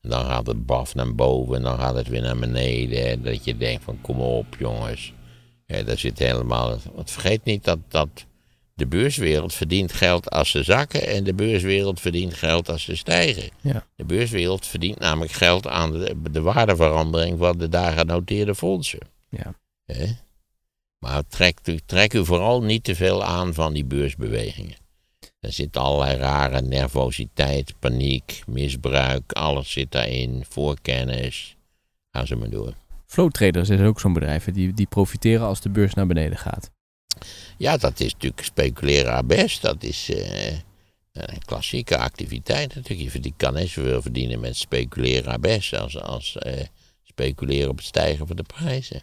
En 0.00 0.10
dan 0.10 0.24
gaat 0.24 0.46
het 0.46 0.66
baf 0.66 0.94
naar 0.94 1.14
boven 1.14 1.56
en 1.56 1.62
dan 1.62 1.78
gaat 1.78 1.94
het 1.94 2.08
weer 2.08 2.22
naar 2.22 2.38
beneden. 2.38 3.06
En 3.06 3.22
dat 3.22 3.44
je 3.44 3.56
denkt 3.56 3.84
van 3.84 4.00
kom 4.00 4.20
op 4.20 4.46
jongens. 4.58 5.12
Ja, 5.66 5.82
daar 5.82 5.98
zit 5.98 6.18
helemaal. 6.18 6.78
Want 6.94 7.10
vergeet 7.10 7.44
niet 7.44 7.64
dat, 7.64 7.78
dat 7.88 8.26
de 8.74 8.86
beurswereld 8.86 9.54
verdient 9.54 9.92
geld 9.92 10.30
als 10.30 10.50
ze 10.50 10.62
zakken 10.62 11.06
en 11.06 11.24
de 11.24 11.34
beurswereld 11.34 12.00
verdient 12.00 12.34
geld 12.34 12.68
als 12.68 12.82
ze 12.82 12.96
stijgen. 12.96 13.50
Ja. 13.60 13.86
De 13.96 14.04
beurswereld 14.04 14.66
verdient 14.66 14.98
namelijk 14.98 15.32
geld 15.32 15.66
aan 15.66 15.92
de, 15.92 16.16
de 16.30 16.40
waardeverandering 16.40 17.38
van 17.38 17.58
de 17.58 17.68
daar 17.68 17.92
genoteerde 17.92 18.54
fondsen. 18.54 19.00
Ja. 19.28 19.54
Hè? 19.84 20.06
Maar 20.98 21.22
trek, 21.28 21.58
u- 21.64 21.80
trek 21.86 22.14
u 22.14 22.24
vooral 22.24 22.62
niet 22.62 22.84
te 22.84 22.94
veel 22.94 23.24
aan 23.24 23.54
van 23.54 23.72
die 23.72 23.84
beursbewegingen. 23.84 24.76
Er 25.40 25.52
zit 25.52 25.76
allerlei 25.76 26.16
rare 26.16 26.60
nervositeit, 26.60 27.78
paniek, 27.78 28.42
misbruik, 28.46 29.32
alles 29.32 29.70
zit 29.72 29.90
daarin, 29.92 30.44
voorkennis. 30.48 31.56
Ga 32.10 32.24
ze 32.24 32.36
maar 32.36 32.50
door. 32.50 32.74
Flow 33.06 33.30
Traders 33.30 33.68
is 33.68 33.80
ook 33.80 34.00
zo'n 34.00 34.12
bedrijf. 34.12 34.44
Die, 34.44 34.74
die 34.74 34.86
profiteren 34.86 35.46
als 35.46 35.60
de 35.60 35.70
beurs 35.70 35.94
naar 35.94 36.06
beneden 36.06 36.38
gaat. 36.38 36.70
Ja, 37.58 37.76
dat 37.76 38.00
is 38.00 38.12
natuurlijk 38.12 38.44
speculeren 38.44 39.12
aan 39.14 39.26
best. 39.26 39.62
Dat 39.62 39.82
is 39.82 40.10
eh, 40.10 40.52
een 41.12 41.44
klassieke 41.44 41.96
activiteit 41.98 42.74
natuurlijk. 42.74 43.24
Je 43.24 43.32
kan 43.36 43.52
net 43.54 43.68
zoveel 43.68 44.02
verdienen 44.02 44.40
met 44.40 44.56
speculeren 44.56 45.32
aan 45.32 45.40
best 45.40 45.74
als, 45.74 46.00
als 46.00 46.36
eh, 46.38 46.64
speculeren 47.02 47.70
op 47.70 47.76
het 47.76 47.86
stijgen 47.86 48.26
van 48.26 48.36
de 48.36 48.42
prijzen. 48.42 49.02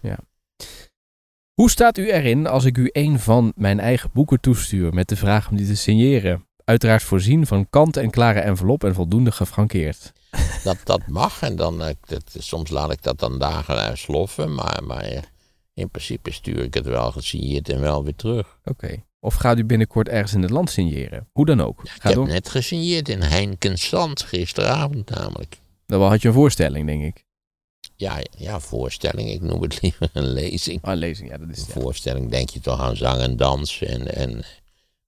Hoe 1.53 1.69
staat 1.69 1.97
u 1.97 2.11
erin 2.11 2.47
als 2.47 2.65
ik 2.65 2.77
u 2.77 2.89
een 2.91 3.19
van 3.19 3.53
mijn 3.55 3.79
eigen 3.79 4.09
boeken 4.13 4.39
toestuur 4.39 4.93
met 4.93 5.07
de 5.07 5.15
vraag 5.15 5.49
om 5.49 5.57
die 5.57 5.67
te 5.67 5.75
signeren? 5.75 6.45
Uiteraard 6.63 7.03
voorzien 7.03 7.47
van 7.47 7.69
kant-en-klare 7.69 8.39
envelop 8.39 8.83
en 8.83 8.93
voldoende 8.93 9.31
gefrankeerd. 9.31 10.11
Dat, 10.63 10.77
dat 10.83 11.07
mag 11.07 11.41
en 11.41 11.55
dan, 11.55 11.83
eh, 11.83 11.93
dat, 12.07 12.35
soms 12.37 12.69
laat 12.69 12.91
ik 12.91 13.03
dat 13.03 13.19
dan 13.19 13.39
dagen 13.39 13.97
sloffen, 13.97 14.55
maar, 14.55 14.83
maar 14.83 15.01
eh, 15.01 15.21
in 15.73 15.89
principe 15.89 16.31
stuur 16.31 16.59
ik 16.59 16.73
het 16.73 16.85
wel 16.85 17.11
gesigneerd 17.11 17.69
en 17.69 17.79
wel 17.79 18.03
weer 18.03 18.15
terug. 18.15 18.59
Oké. 18.63 19.03
Of 19.19 19.35
gaat 19.35 19.57
u 19.57 19.65
binnenkort 19.65 20.07
ergens 20.07 20.33
in 20.33 20.41
het 20.41 20.51
land 20.51 20.69
signeren? 20.69 21.27
Hoe 21.31 21.45
dan 21.45 21.61
ook. 21.61 21.83
Ik 21.83 21.89
Ga 21.89 22.07
heb 22.07 22.13
door. 22.13 22.27
net 22.27 22.49
gesigneerd 22.49 23.09
in 23.09 23.21
Heinkensand 23.21 24.21
gisteravond 24.21 25.09
namelijk. 25.09 25.57
Dan 25.85 26.01
had 26.01 26.21
je 26.21 26.27
een 26.27 26.33
voorstelling, 26.33 26.85
denk 26.87 27.03
ik. 27.03 27.25
Ja, 28.01 28.19
ja, 28.37 28.59
voorstelling, 28.59 29.29
ik 29.29 29.41
noem 29.41 29.61
het 29.61 29.77
liever 29.81 30.09
een 30.13 30.27
lezing. 30.33 30.81
Ah, 30.81 30.97
lezing, 30.97 31.29
ja, 31.29 31.37
dat 31.37 31.49
is 31.49 31.57
Een 31.59 31.65
ja. 31.67 31.81
voorstelling 31.81 32.29
denk 32.31 32.49
je 32.49 32.59
toch 32.59 32.79
aan 32.79 32.95
zang 32.95 33.21
en 33.21 33.37
dans 33.37 33.81
en, 33.81 34.15
en 34.15 34.43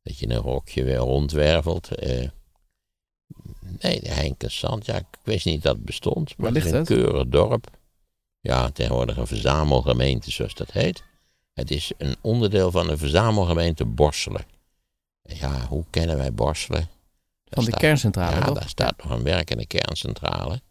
dat 0.03 0.17
je 0.17 0.29
een 0.29 0.37
rokje 0.37 0.83
weer 0.83 0.95
rondwervelt. 0.97 1.95
eh. 1.95 2.29
Nee, 3.79 3.99
de 3.99 4.09
Heinkensand, 4.09 4.85
ja, 4.85 4.95
ik 4.95 5.05
wist 5.23 5.45
niet 5.45 5.61
dat 5.63 5.75
het 5.75 5.85
bestond. 5.85 6.37
Maar 6.37 6.47
het 6.53 6.65
is 6.65 6.71
een 6.71 6.77
het? 6.77 6.87
keurig 6.87 7.27
dorp. 7.27 7.67
Ja, 8.39 8.69
tegenwoordig 8.71 9.17
een 9.17 9.27
verzamelgemeente, 9.27 10.31
zoals 10.31 10.53
dat 10.53 10.71
heet. 10.71 11.03
Het 11.53 11.71
is 11.71 11.91
een 11.97 12.15
onderdeel 12.21 12.71
van 12.71 12.87
de 12.87 12.97
verzamelgemeente 12.97 13.85
Borselen. 13.85 14.45
Ja, 15.21 15.65
hoe 15.67 15.83
kennen 15.89 16.17
wij 16.17 16.33
Borselen? 16.33 16.79
Daar 16.79 16.89
Van 17.49 17.63
de 17.63 17.69
staat- 17.69 17.79
kerncentrale, 17.79 18.35
Ja, 18.35 18.41
toch? 18.45 18.59
daar 18.59 18.69
staat 18.69 19.03
nog 19.03 19.11
een 19.11 19.23
werkende 19.23 19.65
kerncentrale. 19.67 20.61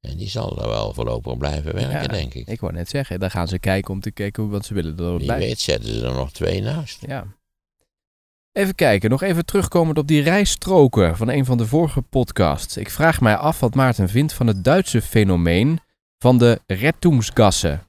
En 0.00 0.16
die 0.16 0.28
zal 0.28 0.62
er 0.62 0.68
wel 0.68 0.94
voorlopig 0.94 1.36
blijven 1.38 1.74
werken, 1.74 2.02
Ja, 2.02 2.06
denk 2.06 2.34
ik. 2.34 2.46
Ik 2.48 2.60
wou 2.60 2.72
net 2.72 2.88
zeggen, 2.88 3.20
daar 3.20 3.30
gaan 3.30 3.48
ze 3.48 3.58
kijken 3.58 3.92
om 3.94 4.00
te 4.00 4.10
kijken 4.10 4.42
hoe- 4.42 4.52
wat 4.52 4.64
ze 4.64 4.74
willen 4.74 4.98
er 4.98 5.16
Wie 5.18 5.26
bij. 5.26 5.38
weet 5.38 5.60
zetten 5.60 5.92
ze 5.94 6.06
er 6.06 6.12
nog 6.14 6.32
twee 6.32 6.62
naast. 6.62 6.98
Ja. 7.06 7.26
Even 8.52 8.74
kijken, 8.74 9.10
nog 9.10 9.22
even 9.22 9.44
terugkomend 9.44 9.98
op 9.98 10.06
die 10.06 10.22
rijstroken 10.22 11.16
van 11.16 11.28
een 11.28 11.44
van 11.44 11.58
de 11.58 11.66
vorige 11.66 12.02
podcasts. 12.02 12.76
Ik 12.76 12.90
vraag 12.90 13.20
mij 13.20 13.36
af 13.36 13.60
wat 13.60 13.74
Maarten 13.74 14.08
vindt 14.08 14.32
van 14.32 14.46
het 14.46 14.64
Duitse 14.64 15.02
fenomeen 15.02 15.78
van 16.18 16.38
de 16.38 16.60
Rettungsgassen. 16.66 17.80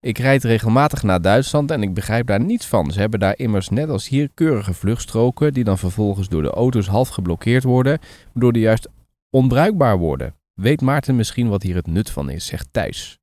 Ik 0.00 0.18
rijd 0.18 0.44
regelmatig 0.44 1.02
naar 1.02 1.20
Duitsland 1.22 1.70
en 1.70 1.82
ik 1.82 1.94
begrijp 1.94 2.26
daar 2.26 2.40
niets 2.40 2.66
van. 2.66 2.90
Ze 2.92 3.00
hebben 3.00 3.20
daar 3.20 3.38
immers 3.38 3.68
net 3.68 3.88
als 3.88 4.08
hier 4.08 4.30
keurige 4.34 4.74
vluchtstroken 4.74 5.52
die 5.54 5.64
dan 5.64 5.78
vervolgens 5.78 6.28
door 6.28 6.42
de 6.42 6.50
auto's 6.50 6.86
half 6.86 7.08
geblokkeerd 7.08 7.62
worden, 7.64 7.98
waardoor 8.32 8.52
die 8.52 8.62
juist 8.62 8.88
onbruikbaar 9.30 9.98
worden. 9.98 10.34
Weet 10.56 10.80
Maarten 10.80 11.16
misschien 11.16 11.48
wat 11.48 11.62
hier 11.62 11.74
het 11.74 11.86
nut 11.86 12.10
van 12.10 12.30
is, 12.30 12.46
zegt 12.46 12.68
Thijs. 12.70 13.18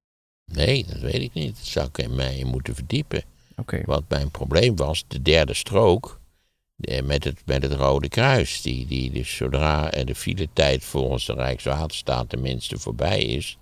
Nee, 0.45 0.85
dat 0.85 0.99
weet 0.99 1.21
ik 1.21 1.33
niet. 1.33 1.55
Dat 1.55 1.65
zou 1.65 1.87
ik 1.87 1.97
in 1.97 2.15
mij 2.15 2.43
moeten 2.43 2.75
verdiepen. 2.75 3.23
Oké, 3.55 3.81
Wat 3.85 4.03
mijn 4.07 4.31
probleem 4.31 4.75
was, 4.75 5.03
de 5.07 5.21
derde 5.21 5.53
strook 5.53 6.19
eh, 6.77 7.03
met 7.03 7.23
het, 7.23 7.41
met 7.45 7.63
het 7.63 7.71
Rode 7.71 8.09
Kruis. 8.09 8.61
Die, 8.61 8.87
die 8.87 9.11
dus 9.11 9.35
zodra 9.35 9.89
de 9.89 10.15
filetijd 10.15 10.83
volgens 10.83 11.25
de 11.25 11.33
Rijkswaterstaat 11.33 12.29
tenminste 12.29 12.77
voorbij 12.77 13.23
is, 13.23 13.57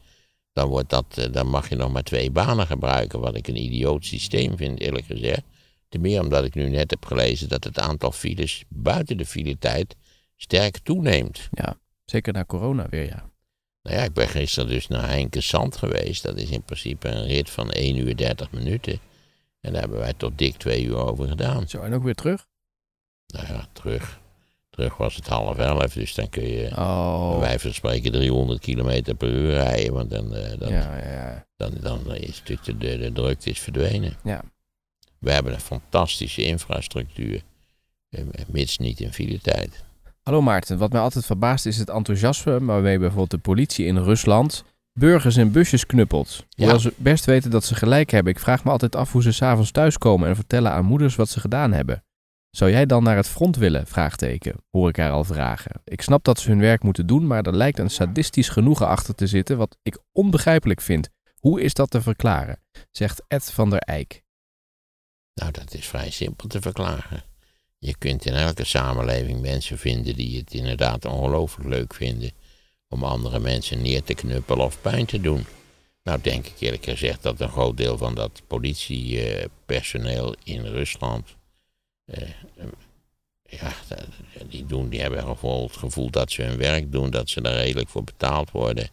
dan, 0.53 0.67
wordt 0.67 0.89
dat, 0.89 1.05
eh, 1.15 1.31
dan 1.31 1.47
mag 1.47 1.69
je 1.69 1.75
nog 1.75 1.91
maar 1.91 2.03
twee 2.03 2.31
banen 2.31 2.67
gebruiken. 2.67 3.19
Wat 3.19 3.35
ik 3.35 3.47
een 3.47 3.63
idioot 3.63 4.05
systeem 4.05 4.57
vind, 4.57 4.79
eerlijk 4.79 5.05
gezegd. 5.05 5.43
Ten 5.89 6.01
meer 6.01 6.21
omdat 6.21 6.45
ik 6.45 6.53
nu 6.55 6.69
net 6.69 6.89
heb 6.91 7.05
gelezen 7.05 7.49
dat 7.49 7.63
het 7.63 7.79
aantal 7.79 8.11
files 8.11 8.63
buiten 8.67 9.17
de 9.17 9.25
filetijd 9.25 9.95
sterk 10.35 10.77
toeneemt. 10.77 11.49
zeker 12.05 12.33
na 12.33 12.45
corona 12.45 12.87
weer, 12.89 13.05
ja. 13.05 13.30
Nou 13.83 13.97
ja, 13.97 14.03
ik 14.03 14.13
ben 14.13 14.27
gisteren 14.27 14.69
dus 14.69 14.87
naar 14.87 15.07
Heinkensand 15.07 15.75
geweest. 15.77 16.23
Dat 16.23 16.37
is 16.37 16.49
in 16.49 16.63
principe 16.63 17.07
een 17.07 17.25
rit 17.27 17.49
van 17.49 17.69
1 17.71 17.95
uur 17.97 18.15
30 18.17 18.51
minuten. 18.51 18.99
En 19.61 19.71
daar 19.71 19.81
hebben 19.81 19.99
wij 19.99 20.13
tot 20.13 20.37
dik 20.37 20.55
twee 20.57 20.83
uur 20.83 20.95
over 20.95 21.27
gedaan. 21.27 21.67
Zo, 21.69 21.81
en 21.81 21.93
ook 21.93 22.03
weer 22.03 22.15
terug? 22.15 22.47
Nou 23.27 23.47
ja, 23.47 23.67
terug. 23.73 24.19
Terug 24.69 24.97
was 24.97 25.15
het 25.15 25.27
half 25.27 25.57
elf, 25.57 25.93
dus 25.93 26.13
dan 26.15 26.29
kun 26.29 26.47
je 26.47 26.71
Oh, 26.77 27.39
wij 27.39 27.59
verspreken 27.59 28.11
300 28.11 28.59
kilometer 28.59 29.15
per 29.15 29.29
uur 29.29 29.51
rijden. 29.51 29.93
Want 29.93 30.09
dan, 30.09 30.35
eh, 30.35 30.59
dan, 30.59 30.69
ja, 30.71 30.97
ja, 30.97 31.11
ja. 31.11 31.47
dan, 31.55 31.73
dan 31.81 32.15
is 32.15 32.39
natuurlijk 32.39 32.63
de, 32.63 32.77
de, 32.77 32.97
de 32.97 33.11
drukte 33.11 33.49
is 33.49 33.59
verdwenen. 33.59 34.17
Ja. 34.23 34.41
We 35.19 35.31
hebben 35.31 35.53
een 35.53 35.59
fantastische 35.59 36.43
infrastructuur. 36.43 37.41
eh, 38.09 38.23
Mits 38.47 38.77
niet 38.77 38.99
in 38.99 39.13
filetijd. 39.13 39.83
Hallo 40.21 40.41
Maarten, 40.41 40.77
wat 40.77 40.91
mij 40.91 41.01
altijd 41.01 41.25
verbaast 41.25 41.65
is 41.65 41.77
het 41.77 41.89
enthousiasme 41.89 42.65
waarmee 42.65 42.99
bijvoorbeeld 42.99 43.31
de 43.31 43.37
politie 43.37 43.85
in 43.85 43.97
Rusland 43.97 44.63
burgers 44.93 45.37
in 45.37 45.51
busjes 45.51 45.85
knuppelt. 45.85 46.35
Ja. 46.37 46.45
Hoewel 46.55 46.79
ze 46.79 46.93
best 46.97 47.25
weten 47.25 47.51
dat 47.51 47.63
ze 47.63 47.75
gelijk 47.75 48.09
hebben. 48.09 48.33
Ik 48.33 48.39
vraag 48.39 48.63
me 48.63 48.71
altijd 48.71 48.95
af 48.95 49.11
hoe 49.11 49.21
ze 49.21 49.31
s'avonds 49.31 49.71
thuiskomen 49.71 50.29
en 50.29 50.35
vertellen 50.35 50.71
aan 50.71 50.85
moeders 50.85 51.15
wat 51.15 51.29
ze 51.29 51.39
gedaan 51.39 51.71
hebben. 51.71 52.03
Zou 52.49 52.71
jij 52.71 52.85
dan 52.85 53.03
naar 53.03 53.15
het 53.15 53.27
front 53.27 53.55
willen? 53.55 53.87
Vraagteken, 53.87 54.55
hoor 54.71 54.89
ik 54.89 54.97
haar 54.97 55.11
al 55.11 55.23
vragen. 55.23 55.81
Ik 55.83 56.01
snap 56.01 56.23
dat 56.23 56.39
ze 56.39 56.49
hun 56.49 56.59
werk 56.59 56.83
moeten 56.83 57.07
doen, 57.07 57.27
maar 57.27 57.45
er 57.45 57.55
lijkt 57.55 57.79
een 57.79 57.89
sadistisch 57.89 58.49
genoegen 58.49 58.87
achter 58.87 59.15
te 59.15 59.27
zitten 59.27 59.57
wat 59.57 59.77
ik 59.81 59.99
onbegrijpelijk 60.11 60.81
vind. 60.81 61.09
Hoe 61.39 61.61
is 61.61 61.73
dat 61.73 61.89
te 61.89 62.01
verklaren? 62.01 62.59
Zegt 62.91 63.23
Ed 63.27 63.51
van 63.51 63.69
der 63.69 63.79
Eyck. 63.79 64.21
Nou, 65.33 65.51
dat 65.51 65.73
is 65.73 65.87
vrij 65.87 66.09
simpel 66.09 66.47
te 66.47 66.61
verklaren. 66.61 67.23
Je 67.83 67.95
kunt 67.97 68.25
in 68.25 68.33
elke 68.33 68.63
samenleving 68.63 69.41
mensen 69.41 69.77
vinden 69.77 70.15
die 70.15 70.37
het 70.37 70.53
inderdaad 70.53 71.05
ongelooflijk 71.05 71.69
leuk 71.69 71.93
vinden 71.93 72.31
om 72.89 73.03
andere 73.03 73.39
mensen 73.39 73.81
neer 73.81 74.03
te 74.03 74.13
knuppelen 74.13 74.65
of 74.65 74.81
pijn 74.81 75.05
te 75.05 75.21
doen. 75.21 75.45
Nou, 76.03 76.21
denk 76.21 76.45
ik 76.45 76.59
eerlijk 76.59 76.83
gezegd 76.83 77.23
dat 77.23 77.39
een 77.39 77.49
groot 77.49 77.77
deel 77.77 77.97
van 77.97 78.15
dat 78.15 78.41
politiepersoneel 78.47 80.35
in 80.43 80.65
Rusland, 80.65 81.27
eh, 82.05 82.21
eh, 82.55 82.65
ja, 83.43 83.73
die, 84.49 84.65
doen, 84.65 84.89
die 84.89 85.01
hebben 85.01 85.37
gewoon 85.37 85.63
het 85.63 85.77
gevoel 85.77 86.09
dat 86.09 86.31
ze 86.31 86.41
hun 86.41 86.57
werk 86.57 86.91
doen, 86.91 87.09
dat 87.09 87.29
ze 87.29 87.41
er 87.41 87.55
redelijk 87.55 87.89
voor 87.89 88.03
betaald 88.03 88.51
worden. 88.51 88.89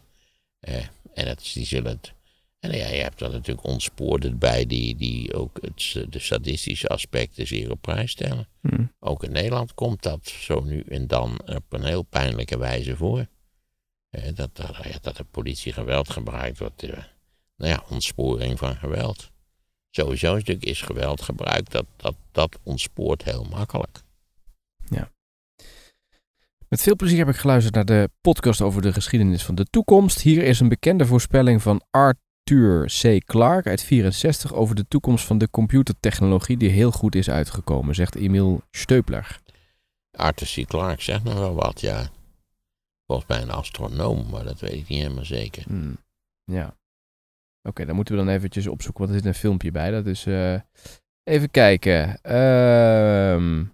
Eh, 0.59 0.83
en 1.13 1.25
dat, 1.25 1.49
die 1.53 1.65
zullen 1.65 1.91
het 1.91 2.13
en 2.59 2.71
ja, 2.71 2.87
je 2.87 3.01
hebt 3.01 3.21
er 3.21 3.29
natuurlijk 3.29 3.67
ontspoorden 3.67 4.37
bij 4.37 4.65
die, 4.65 4.95
die 4.95 5.33
ook 5.33 5.57
het, 5.61 6.05
de 6.09 6.19
sadistische 6.19 6.87
aspecten 6.87 7.47
zeer 7.47 7.71
op 7.71 7.81
prijs 7.81 8.11
stellen. 8.11 8.47
Hm. 8.61 8.85
Ook 8.99 9.23
in 9.23 9.31
Nederland 9.31 9.73
komt 9.73 10.03
dat 10.03 10.27
zo 10.27 10.59
nu 10.59 10.81
en 10.81 11.07
dan 11.07 11.39
op 11.45 11.73
een 11.73 11.83
heel 11.83 12.03
pijnlijke 12.03 12.57
wijze 12.57 12.95
voor. 12.95 13.27
Eh, 14.09 14.35
dat, 14.35 14.55
dat, 14.55 14.75
ja, 14.83 14.97
dat 15.01 15.17
de 15.17 15.23
politie 15.23 15.73
geweld 15.73 16.09
gebruikt 16.09 16.59
wordt. 16.59 16.83
eh, 16.83 17.03
nou 17.55 17.71
ja, 17.71 17.83
ontsporing 17.89 18.57
van 18.57 18.75
geweld. 18.75 19.29
Sowieso 19.89 20.33
natuurlijk 20.33 20.65
is 20.65 20.81
geweld 20.81 21.21
gebruikt, 21.21 21.71
dat, 21.71 21.85
dat, 21.95 22.15
dat 22.31 22.59
ontspoort 22.63 23.23
heel 23.23 23.43
makkelijk. 23.43 24.01
Met 26.69 26.81
veel 26.81 26.95
plezier 26.95 27.17
heb 27.17 27.29
ik 27.29 27.35
geluisterd 27.35 27.75
naar 27.75 27.85
de 27.85 28.09
podcast 28.21 28.61
over 28.61 28.81
de 28.81 28.93
geschiedenis 28.93 29.43
van 29.43 29.55
de 29.55 29.65
toekomst. 29.65 30.21
Hier 30.21 30.43
is 30.43 30.59
een 30.59 30.69
bekende 30.69 31.05
voorspelling 31.05 31.61
van 31.61 31.81
Arthur 32.49 32.85
C. 33.01 33.25
Clarke 33.25 33.69
uit 33.69 33.83
64 33.83 34.53
over 34.53 34.75
de 34.75 34.87
toekomst 34.87 35.25
van 35.25 35.37
de 35.37 35.49
computertechnologie 35.49 36.57
die 36.57 36.69
heel 36.69 36.91
goed 36.91 37.15
is 37.15 37.29
uitgekomen, 37.29 37.95
zegt 37.95 38.15
Emiel 38.15 38.61
Steupler. 38.71 39.39
Arthur 40.11 40.63
C. 40.65 40.67
Clarke 40.67 41.03
zegt 41.03 41.23
nog 41.23 41.33
wel 41.33 41.53
wat, 41.55 41.81
ja. 41.81 42.09
Volgens 43.05 43.27
mij 43.27 43.41
een 43.41 43.51
astronoom, 43.51 44.29
maar 44.29 44.43
dat 44.43 44.59
weet 44.59 44.71
ik 44.73 44.87
niet 44.87 45.01
helemaal 45.01 45.25
zeker. 45.25 45.63
Hmm, 45.67 45.97
Ja. 46.43 46.77
Oké, 47.63 47.85
dan 47.85 47.95
moeten 47.95 48.17
we 48.17 48.23
dan 48.23 48.33
eventjes 48.33 48.67
opzoeken, 48.67 49.03
want 49.03 49.15
er 49.15 49.19
zit 49.23 49.33
een 49.33 49.39
filmpje 49.39 49.71
bij. 49.71 49.91
Dat 49.91 50.05
is, 50.05 50.25
eh, 50.25 50.55
even 51.23 51.51
kijken. 51.51 52.21
Ehm, 52.21 53.65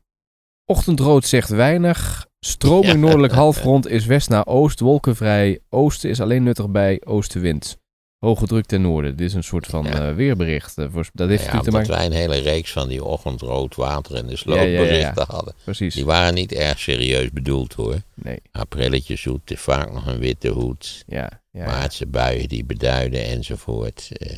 ochtendrood 0.65 1.25
zegt 1.25 1.49
weinig. 1.49 2.27
Stroming 2.39 2.99
noordelijk 3.05 3.33
halfrond 3.33 3.87
is 3.87 4.05
west 4.05 4.29
naar 4.29 4.45
oost, 4.45 4.79
wolkenvrij. 4.79 5.59
Oosten 5.69 6.09
is 6.09 6.21
alleen 6.21 6.43
nuttig 6.43 6.69
bij 6.69 7.01
oostenwind. 7.05 7.77
Hoge 8.19 8.45
druk 8.45 8.65
ten 8.65 8.81
noorden. 8.81 9.15
Dit 9.15 9.27
is 9.27 9.33
een 9.33 9.43
soort 9.43 9.65
van 9.67 9.83
Ja. 9.85 10.07
eh, 10.09 10.15
weerbericht. 10.15 10.77
eh, 10.77 10.85
voor- 10.91 11.09
dat 11.13 11.29
heeft 11.29 11.43
ja, 11.45 11.53
natuurlijk 11.53 11.85
te 11.85 11.91
maken... 11.91 12.09
wij 12.11 12.19
een 12.21 12.29
hele 12.29 12.41
reeks 12.49 12.71
van 12.71 12.87
die 12.87 13.03
ochtendrood 13.03 13.75
water 13.75 14.15
en 14.15 14.23
de 14.25 14.31
ja, 14.31 14.37
slootberichten 14.37 15.25
hadden. 15.27 15.53
Precies. 15.63 15.93
Die 15.95 16.05
waren 16.05 16.33
niet 16.33 16.51
erg 16.51 16.79
serieus 16.79 17.31
bedoeld 17.31 17.73
hoor. 17.73 18.01
Nee, 18.13 18.39
hoed, 18.51 19.57
vaak 19.57 19.91
nog 19.93 20.05
een 20.07 20.19
witte 20.19 20.47
hoed. 20.47 21.03
ja. 21.07 21.65
Maartse 21.65 22.05
buien 22.05 22.47
die 22.49 22.65
beduiden 22.65 23.25
enzovoort. 23.25 24.09
Eh, 24.11 24.37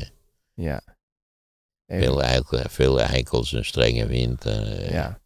ja. 0.54 0.82
Even- 1.86 2.04
veel, 2.04 2.24
eikel, 2.24 2.60
veel 2.70 3.02
eikels, 3.02 3.52
een 3.52 3.66
strenge 3.66 4.06
winter. 4.06 4.92
Ja. 4.92 5.20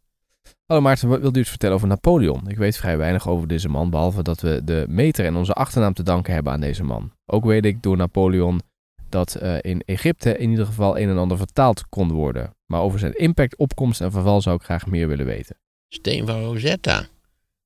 Hallo 0.72 0.86
Maarten, 0.86 1.10
wat 1.10 1.20
wilt 1.22 1.38
u 1.38 1.40
iets 1.40 1.50
vertellen 1.50 1.76
over 1.76 1.88
Napoleon? 1.88 2.50
Ik 2.50 2.58
weet 2.58 2.78
vrij 2.78 2.98
weinig 2.98 3.28
over 3.28 3.48
deze 3.48 3.70
man, 3.70 3.90
behalve 3.90 4.24
dat 4.24 4.42
we 4.42 4.62
de 4.64 4.86
meter 4.88 5.26
en 5.26 5.36
onze 5.36 5.54
achternaam 5.54 5.94
te 5.94 6.04
danken 6.04 6.34
hebben 6.34 6.54
aan 6.54 6.60
deze 6.60 6.84
man. 6.84 7.12
Ook 7.26 7.46
weet 7.46 7.66
ik 7.66 7.84
door 7.84 7.98
Napoleon 7.98 8.62
dat 9.10 9.36
eh, 9.36 9.58
in 9.62 9.82
Egypte 9.86 10.38
in 10.38 10.50
ieder 10.50 10.66
geval 10.66 11.00
een 11.00 11.10
en 11.10 11.18
ander 11.18 11.38
vertaald 11.38 11.90
kon 11.90 12.12
worden. 12.12 12.56
Maar 12.66 12.82
over 12.82 13.00
zijn 13.00 13.14
impact, 13.14 13.58
opkomst 13.58 14.02
en 14.02 14.12
verval 14.12 14.42
zou 14.42 14.56
ik 14.56 14.62
graag 14.64 14.86
meer 14.86 15.08
willen 15.08 15.26
weten. 15.26 15.58
Steen 15.88 16.28
van 16.28 16.44
Rosetta. 16.44 17.08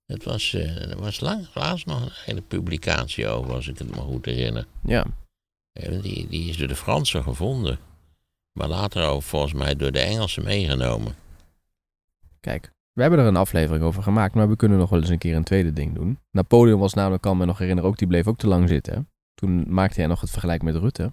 Dat 0.05 0.24
was, 0.24 0.53
er 0.53 1.00
was 1.00 1.19
lang, 1.19 1.47
laatst 1.53 1.85
nog 1.85 2.01
een 2.01 2.12
hele 2.25 2.41
publicatie 2.41 3.27
over, 3.27 3.53
als 3.53 3.67
ik 3.67 3.77
het 3.77 3.95
me 3.95 4.01
goed 4.01 4.25
herinner. 4.25 4.65
Ja, 4.83 5.05
Eh, 5.71 6.01
Die, 6.01 6.27
die 6.27 6.50
is 6.50 6.57
door 6.57 6.67
de 6.67 6.75
Fransen 6.75 7.24
gevonden. 7.24 7.79
Maar 8.51 8.67
later 8.67 9.07
ook 9.07 9.24
volgens 9.24 9.53
mij 9.53 9.75
door 9.75 9.91
de 9.91 10.00
Engelsen 10.00 10.43
meegenomen. 10.43 11.15
kijk. 12.39 12.74
We 12.95 13.01
hebben 13.01 13.19
er 13.19 13.25
een 13.25 13.35
aflevering 13.35 13.83
over 13.83 14.03
gemaakt, 14.03 14.35
maar 14.35 14.49
we 14.49 14.55
kunnen 14.55 14.77
nog 14.77 14.89
wel 14.89 14.99
eens 14.99 15.09
een 15.09 15.17
keer 15.17 15.35
een 15.35 15.43
tweede 15.43 15.73
ding 15.73 15.95
doen. 15.95 16.19
Napoleon 16.31 16.79
was 16.79 16.93
namelijk, 16.93 17.21
kan 17.21 17.37
me 17.37 17.45
nog 17.45 17.57
herinneren, 17.57 17.89
ook 17.89 17.97
die 17.97 18.07
bleef 18.07 18.27
ook 18.27 18.37
te 18.37 18.47
lang 18.47 18.69
zitten. 18.69 19.09
Toen 19.33 19.73
maakte 19.73 19.99
hij 19.99 20.09
nog 20.09 20.21
het 20.21 20.29
vergelijk 20.29 20.61
met 20.61 20.75
Rutte. 20.75 21.11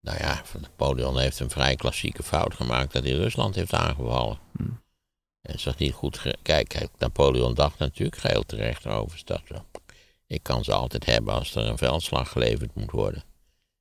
Nou 0.00 0.18
ja, 0.18 0.42
Napoleon 0.60 1.18
heeft 1.18 1.40
een 1.40 1.50
vrij 1.50 1.76
klassieke 1.76 2.22
fout 2.22 2.54
gemaakt 2.54 2.92
dat 2.92 3.04
hij 3.04 3.12
Rusland 3.12 3.54
heeft 3.54 3.72
aangevallen. 3.72 4.38
Hm. 4.56 4.62
En 5.40 5.58
zag 5.58 5.78
niet 5.78 5.92
goed. 5.92 6.32
Kijk, 6.42 6.88
Napoleon 6.98 7.54
dacht 7.54 7.78
natuurlijk 7.78 8.18
geheel 8.18 8.42
terecht 8.42 8.86
over 8.86 9.22
dat. 9.24 9.42
Ik 10.26 10.42
kan 10.42 10.64
ze 10.64 10.72
altijd 10.72 11.06
hebben 11.06 11.34
als 11.34 11.54
er 11.54 11.66
een 11.66 11.78
veldslag 11.78 12.32
geleverd 12.32 12.74
moet 12.74 12.90
worden. 12.90 13.22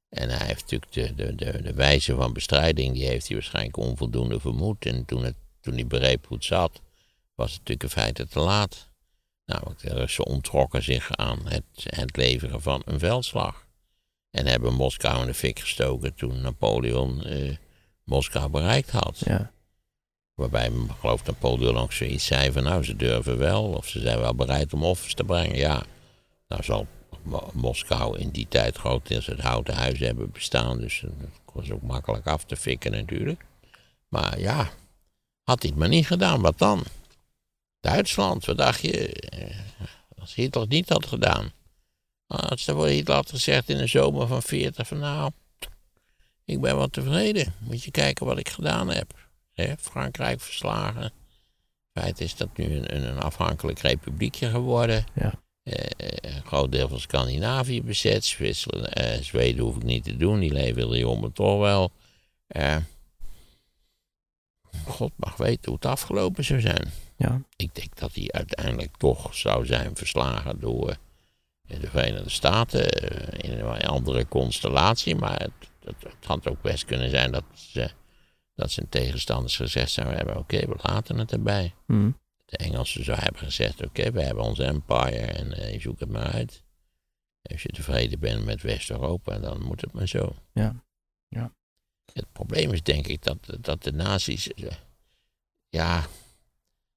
En 0.09 0.29
hij 0.29 0.47
heeft 0.47 0.61
natuurlijk 0.61 0.91
de, 0.91 1.15
de, 1.15 1.35
de, 1.35 1.61
de 1.61 1.73
wijze 1.73 2.15
van 2.15 2.33
bestrijding, 2.33 2.93
die 2.93 3.07
heeft 3.07 3.27
hij 3.27 3.35
waarschijnlijk 3.35 3.77
onvoldoende 3.77 4.39
vermoed. 4.39 4.85
En 4.85 5.05
toen, 5.05 5.23
het, 5.23 5.35
toen 5.61 5.73
hij 5.73 5.87
begreep 5.87 6.27
hoe 6.27 6.37
het 6.37 6.45
zat, 6.45 6.81
was 7.35 7.49
het 7.51 7.59
natuurlijk 7.59 7.83
in 7.83 8.01
feite 8.01 8.27
te 8.27 8.39
laat. 8.39 8.89
Namelijk, 9.45 9.79
de 9.79 9.93
Russen 9.93 10.25
ontrokken 10.25 10.83
zich 10.83 11.11
aan 11.15 11.47
het, 11.47 11.63
het 11.75 12.17
leveren 12.17 12.61
van 12.61 12.81
een 12.85 12.99
veldslag. 12.99 13.67
En 14.31 14.45
hebben 14.47 14.73
Moskou 14.73 15.21
in 15.21 15.27
de 15.27 15.33
fik 15.33 15.59
gestoken 15.59 16.15
toen 16.15 16.41
Napoleon 16.41 17.23
eh, 17.23 17.55
Moskou 18.03 18.49
bereikt 18.49 18.89
had. 18.89 19.21
Ja. 19.25 19.51
Waarbij, 20.33 20.67
ik 20.67 20.91
geloof 20.99 21.25
Napoleon 21.25 21.77
ook 21.77 21.91
zoiets 21.91 22.25
zei 22.25 22.51
van, 22.51 22.63
nou, 22.63 22.83
ze 22.83 22.95
durven 22.95 23.37
wel, 23.37 23.63
of 23.63 23.87
ze 23.87 23.99
zijn 23.99 24.19
wel 24.19 24.35
bereid 24.35 24.73
om 24.73 24.83
offers 24.83 25.13
te 25.13 25.23
brengen. 25.23 25.57
Ja, 25.57 25.83
nou 26.47 26.63
zal 26.63 26.87
Mo- 27.23 27.49
Moskou 27.53 28.19
in 28.19 28.29
die 28.29 28.47
tijd 28.47 28.77
grotendeels 28.77 29.29
uit 29.29 29.39
houten 29.39 29.75
huizen 29.75 30.05
hebben 30.05 30.31
bestaan, 30.31 30.79
dus 30.79 31.01
het 31.01 31.13
was 31.53 31.71
ook 31.71 31.81
makkelijk 31.81 32.27
af 32.27 32.43
te 32.43 32.55
fikken 32.55 32.91
natuurlijk. 32.91 33.45
Maar 34.07 34.39
ja, 34.39 34.69
had 35.49 35.61
hij 35.61 35.69
het 35.71 35.79
maar 35.79 35.89
niet 35.89 36.07
gedaan, 36.07 36.41
wat 36.41 36.57
dan? 36.57 36.83
Duitsland, 37.79 38.45
wat 38.45 38.57
dacht 38.57 38.81
je? 38.81 39.07
Eh, 39.13 39.55
Als 40.19 40.35
Hitler 40.35 40.61
het 40.63 40.71
niet 40.71 40.89
had 40.89 41.05
gedaan. 41.05 41.51
Als 42.27 42.67
er 42.67 42.75
voor 42.75 42.87
Hitler 42.87 43.15
had 43.15 43.29
gezegd 43.29 43.69
in 43.69 43.77
de 43.77 43.87
zomer 43.87 44.27
van 44.27 44.41
40 44.41 44.87
van 44.87 44.99
nou, 44.99 45.31
ik 46.45 46.61
ben 46.61 46.75
wel 46.77 46.87
tevreden. 46.87 47.53
Moet 47.59 47.83
je 47.83 47.91
kijken 47.91 48.25
wat 48.25 48.37
ik 48.37 48.49
gedaan 48.49 48.89
heb. 48.89 49.13
Hè, 49.53 49.73
Frankrijk 49.77 50.41
verslagen. 50.41 51.11
Feit 51.93 52.21
is 52.21 52.35
dat 52.35 52.57
nu 52.57 52.65
een, 52.75 52.95
een- 53.07 53.19
afhankelijk 53.19 53.79
republiekje 53.79 54.49
geworden. 54.49 55.03
Ja. 55.15 55.33
Eh, 55.63 55.85
een 56.35 56.45
groot 56.45 56.71
deel 56.71 56.87
van 56.87 56.99
Scandinavië 56.99 57.81
bezet. 57.83 58.25
Zwitserland, 58.25 58.87
eh, 58.93 59.21
Zweden 59.21 59.63
hoef 59.63 59.75
ik 59.75 59.83
niet 59.83 60.03
te 60.03 60.17
doen, 60.17 60.39
die 60.39 60.53
leven 60.53 60.93
er 60.93 61.07
om 61.07 61.33
toch 61.33 61.59
wel. 61.59 61.91
Eh, 62.47 62.77
God 64.85 65.11
mag 65.15 65.37
weten 65.37 65.65
hoe 65.65 65.75
het 65.75 65.85
afgelopen 65.85 66.43
zou 66.43 66.59
zijn. 66.59 66.91
Ja. 67.17 67.41
Ik 67.55 67.75
denk 67.75 67.97
dat 67.97 68.15
hij 68.15 68.27
uiteindelijk 68.31 68.97
toch 68.97 69.35
zou 69.35 69.65
zijn 69.65 69.95
verslagen 69.95 70.59
door 70.59 70.97
eh, 71.67 71.79
de 71.79 71.89
Verenigde 71.89 72.29
Staten 72.29 72.89
eh, 72.89 73.51
in 73.51 73.59
een 73.59 73.81
andere 73.81 74.27
constellatie. 74.27 75.15
Maar 75.15 75.39
het, 75.39 75.51
het, 75.83 76.03
het 76.03 76.25
had 76.25 76.47
ook 76.47 76.61
best 76.61 76.85
kunnen 76.85 77.09
zijn 77.09 77.31
dat, 77.31 77.43
ze, 77.53 77.89
dat 78.55 78.71
zijn 78.71 78.89
tegenstanders 78.89 79.55
gezegd 79.55 79.91
zouden 79.91 80.17
hebben: 80.17 80.37
oké, 80.37 80.59
we 80.67 80.75
laten 80.81 81.17
het 81.17 81.31
erbij. 81.31 81.73
Hm. 81.85 82.11
De 82.45 82.57
Engelsen 82.57 83.03
zou 83.03 83.19
hebben 83.19 83.41
gezegd: 83.41 83.85
oké, 83.85 84.11
we 84.11 84.21
hebben 84.21 84.43
ons 84.43 84.59
empire 84.59 85.25
en 85.25 85.71
je 85.71 85.79
zoekt 85.79 85.99
het 85.99 86.09
maar 86.09 86.31
uit. 86.31 86.63
Als 87.41 87.61
je 87.61 87.69
tevreden 87.69 88.19
bent 88.19 88.45
met 88.45 88.61
West-Europa, 88.61 89.39
dan 89.39 89.63
moet 89.63 89.81
het 89.81 89.93
maar 89.93 90.07
zo. 90.07 90.35
Ja. 90.53 90.83
Ja. 91.27 91.53
Het 92.13 92.31
probleem 92.31 92.71
is 92.71 92.83
denk 92.83 93.07
ik 93.07 93.23
dat, 93.23 93.37
dat 93.59 93.83
de 93.83 93.91
nazi's 93.91 94.53
eh, 94.53 94.71
ja, 95.69 96.07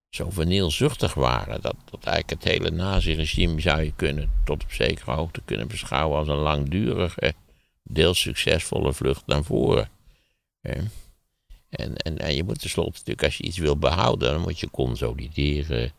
zo 0.08 0.30
vernielzuchtig 0.30 1.14
waren. 1.14 1.60
Dat, 1.60 1.76
dat 1.90 2.04
eigenlijk 2.04 2.42
het 2.42 2.52
hele 2.52 2.70
naziregime 2.70 3.60
zou 3.60 3.82
je 3.82 3.92
kunnen 3.96 4.32
tot 4.44 4.62
op 4.62 4.72
zekere 4.72 5.10
hoogte 5.10 5.42
kunnen 5.44 5.68
beschouwen 5.68 6.18
als 6.18 6.28
een 6.28 6.34
langdurige, 6.34 7.34
deels 7.82 8.20
succesvolle 8.20 8.92
vlucht 8.92 9.26
naar 9.26 9.44
voren. 9.44 9.88
En, 10.60 11.96
en, 11.96 12.18
en 12.18 12.34
je 12.34 12.44
moet 12.44 12.60
tenslotte 12.60 12.92
natuurlijk, 12.92 13.24
als 13.24 13.36
je 13.36 13.42
iets 13.42 13.58
wil 13.58 13.76
behouden, 13.76 14.32
dan 14.32 14.40
moet 14.40 14.60
je 14.60 14.70
consolideren. 14.70 15.92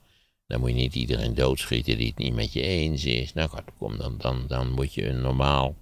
Dan 0.48 0.60
moet 0.60 0.70
je 0.70 0.75
niet 0.75 0.96
iedereen 0.96 1.34
doodschieten 1.34 1.98
die 1.98 2.08
het 2.08 2.17
niet 2.17 2.34
met 2.34 2.53
je 2.53 2.62
eens 2.62 3.05
is. 3.05 3.34
Nou, 3.34 3.50
kom, 3.77 3.98
dan, 3.98 4.17
dan, 4.17 4.48
dan 4.48 4.72
moet, 4.72 4.93
je 4.93 5.08
een 5.08 5.22
normaal, 5.22 5.75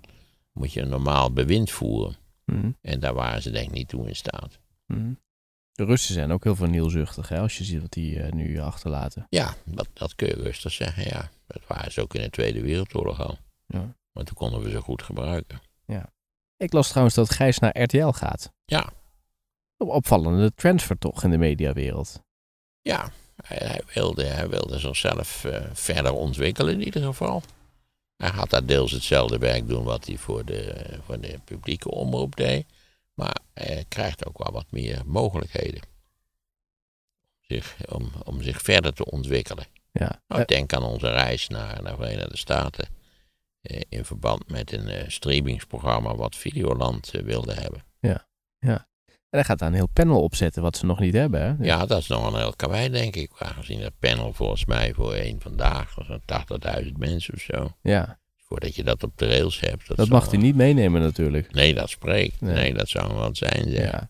moet 0.54 0.74
je 0.74 0.82
een 0.82 0.90
normaal 0.90 1.32
bewind 1.32 1.72
voeren. 1.72 2.16
Hm. 2.60 2.72
En 2.82 3.00
daar 3.00 3.14
waren 3.14 3.42
ze 3.42 3.52
denk 3.52 3.68
ik 3.68 3.74
niet 3.74 3.88
toe 3.88 4.08
in 4.08 4.16
staat. 4.16 4.60
Hm. 4.86 5.14
De 5.72 5.86
Russen 5.86 6.14
zijn 6.14 6.32
ook 6.32 6.44
heel 6.44 6.56
vernielzuchtig, 6.56 7.30
hè, 7.30 7.40
als 7.40 7.58
je 7.58 7.64
ziet 7.64 7.82
wat 7.82 7.92
die 7.92 8.22
eh, 8.22 8.32
nu 8.32 8.60
achterlaten. 8.60 9.26
Ja, 9.30 9.54
dat, 9.66 9.88
dat 9.94 10.16
kun 10.16 10.28
je 10.28 10.34
rustig 10.34 10.72
zeggen, 10.72 11.04
ja. 11.04 11.30
Dat 11.48 11.62
waren 11.68 11.92
ze 11.92 12.02
ook 12.02 12.14
in 12.14 12.22
de 12.22 12.30
Tweede 12.30 12.62
Wereldoorlog 12.62 13.20
al. 13.20 13.38
Ja. 13.66 13.96
Maar 14.12 14.24
toen 14.24 14.36
konden 14.36 14.62
we 14.62 14.70
ze 14.70 14.82
goed 14.82 15.04
gebruiken. 15.04 15.62
Ik 16.58 16.74
las 16.74 16.88
trouwens 16.90 17.16
dat 17.16 17.30
Gijs 17.30 17.60
naar 17.60 17.82
RTL 17.82 18.08
gaat. 18.10 18.52
Ja. 18.66 18.94
Op- 19.78 19.90
Opvallende 19.90 20.54
transfer 20.54 20.98
toch 20.98 21.24
in 21.24 21.30
de 21.30 21.38
mediawereld. 21.38 22.24
Ja, 22.82 23.12
hij, 23.44 23.58
hij 23.58 23.82
wilde, 23.94 24.26
hij 24.26 24.50
wilde 24.50 24.80
zichzelf 24.80 25.44
eh, 25.46 25.66
verder 25.74 26.14
ontwikkelen 26.14 26.74
in 26.74 26.84
ieder 26.84 27.04
geval. 27.04 27.44
Hij 28.22 28.30
gaat 28.32 28.50
daar 28.50 28.66
deels 28.66 28.92
hetzelfde 28.92 29.38
werk 29.38 29.68
doen 29.68 29.84
wat 29.84 30.06
hij 30.06 30.18
voor 30.18 30.46
de, 30.46 30.86
voor 31.06 31.20
de 31.20 31.40
publieke 31.44 31.92
omroep 31.92 32.36
deed. 32.36 32.66
Maar 33.14 33.36
hij 33.54 33.86
krijgt 33.88 34.26
ook 34.26 34.38
wel 34.38 34.52
wat 34.52 34.72
meer 34.72 35.02
mogelijkheden. 35.06 35.82
Zich, 37.40 37.76
om, 37.90 38.12
om 38.24 38.42
zich 38.42 38.62
verder 38.62 38.94
te 38.94 39.06
ontwikkelen. 39.06 39.66
Ja. 39.92 40.22
Nou, 40.28 40.42
Eh, 40.42 40.48
denk 40.48 40.74
aan 40.74 40.84
onze 40.84 41.10
reis 41.10 41.48
naar, 41.48 41.82
naar 41.84 41.98
de 41.98 42.04
Verenigde 42.04 42.38
Staten. 42.38 42.88
eh, 43.62 43.82
in 43.90 44.06
verband 44.06 44.50
met 44.50 44.72
een 44.72 44.88
eh, 44.88 45.10
streamingsprogramma 45.10 46.16
wat 46.16 46.36
Videoland 46.36 47.12
wilde 47.12 47.54
hebben. 47.54 47.84
En 49.32 49.38
hij 49.38 49.44
gaat 49.44 49.60
daar 49.60 49.68
een 49.68 49.74
heel 49.76 49.90
panel 49.94 50.22
opzetten 50.22 50.62
wat 50.62 50.78
ze 50.78 50.86
nog 50.86 51.00
niet 51.00 51.14
hebben. 51.14 51.42
Hè? 51.42 51.54
Ja, 51.66 51.86
dat 51.86 52.00
is 52.00 52.08
nog 52.08 52.34
een 52.34 52.40
heel 52.40 52.54
karwei, 52.56 52.90
denk 52.90 53.16
ik. 53.16 53.32
Aangezien 53.38 53.82
het 53.82 53.94
panel 54.00 54.34
volgens 54.34 54.66
mij 54.66 54.94
voor 54.94 55.14
één 55.14 55.42
vandaag 55.42 55.96
was 55.96 56.06
zo'n 56.08 56.22
80.000 56.84 56.92
mensen 56.98 57.34
of 57.34 57.40
zo. 57.40 57.72
Ja, 57.82 58.20
Voordat 58.38 58.76
je 58.76 58.84
dat 58.84 59.04
op 59.04 59.18
de 59.18 59.28
rails 59.28 59.60
hebt. 59.60 59.96
dat 59.98 60.10
mag 60.10 60.22
hij 60.24 60.32
wel- 60.32 60.42
niet 60.42 60.56
meenemen 60.56 61.02
natuurlijk. 61.02 61.54
Nee, 61.54 61.74
dat 61.74 61.90
spreekt. 61.90 62.42
Nee. 62.42 62.54
Nee, 62.54 62.74
dat 62.74 62.90
zou 62.90 63.08
wel 63.08 63.18
wat 63.18 63.38
zijn, 63.38 63.70
zeg. 63.70 63.92
Ja. 63.92 64.10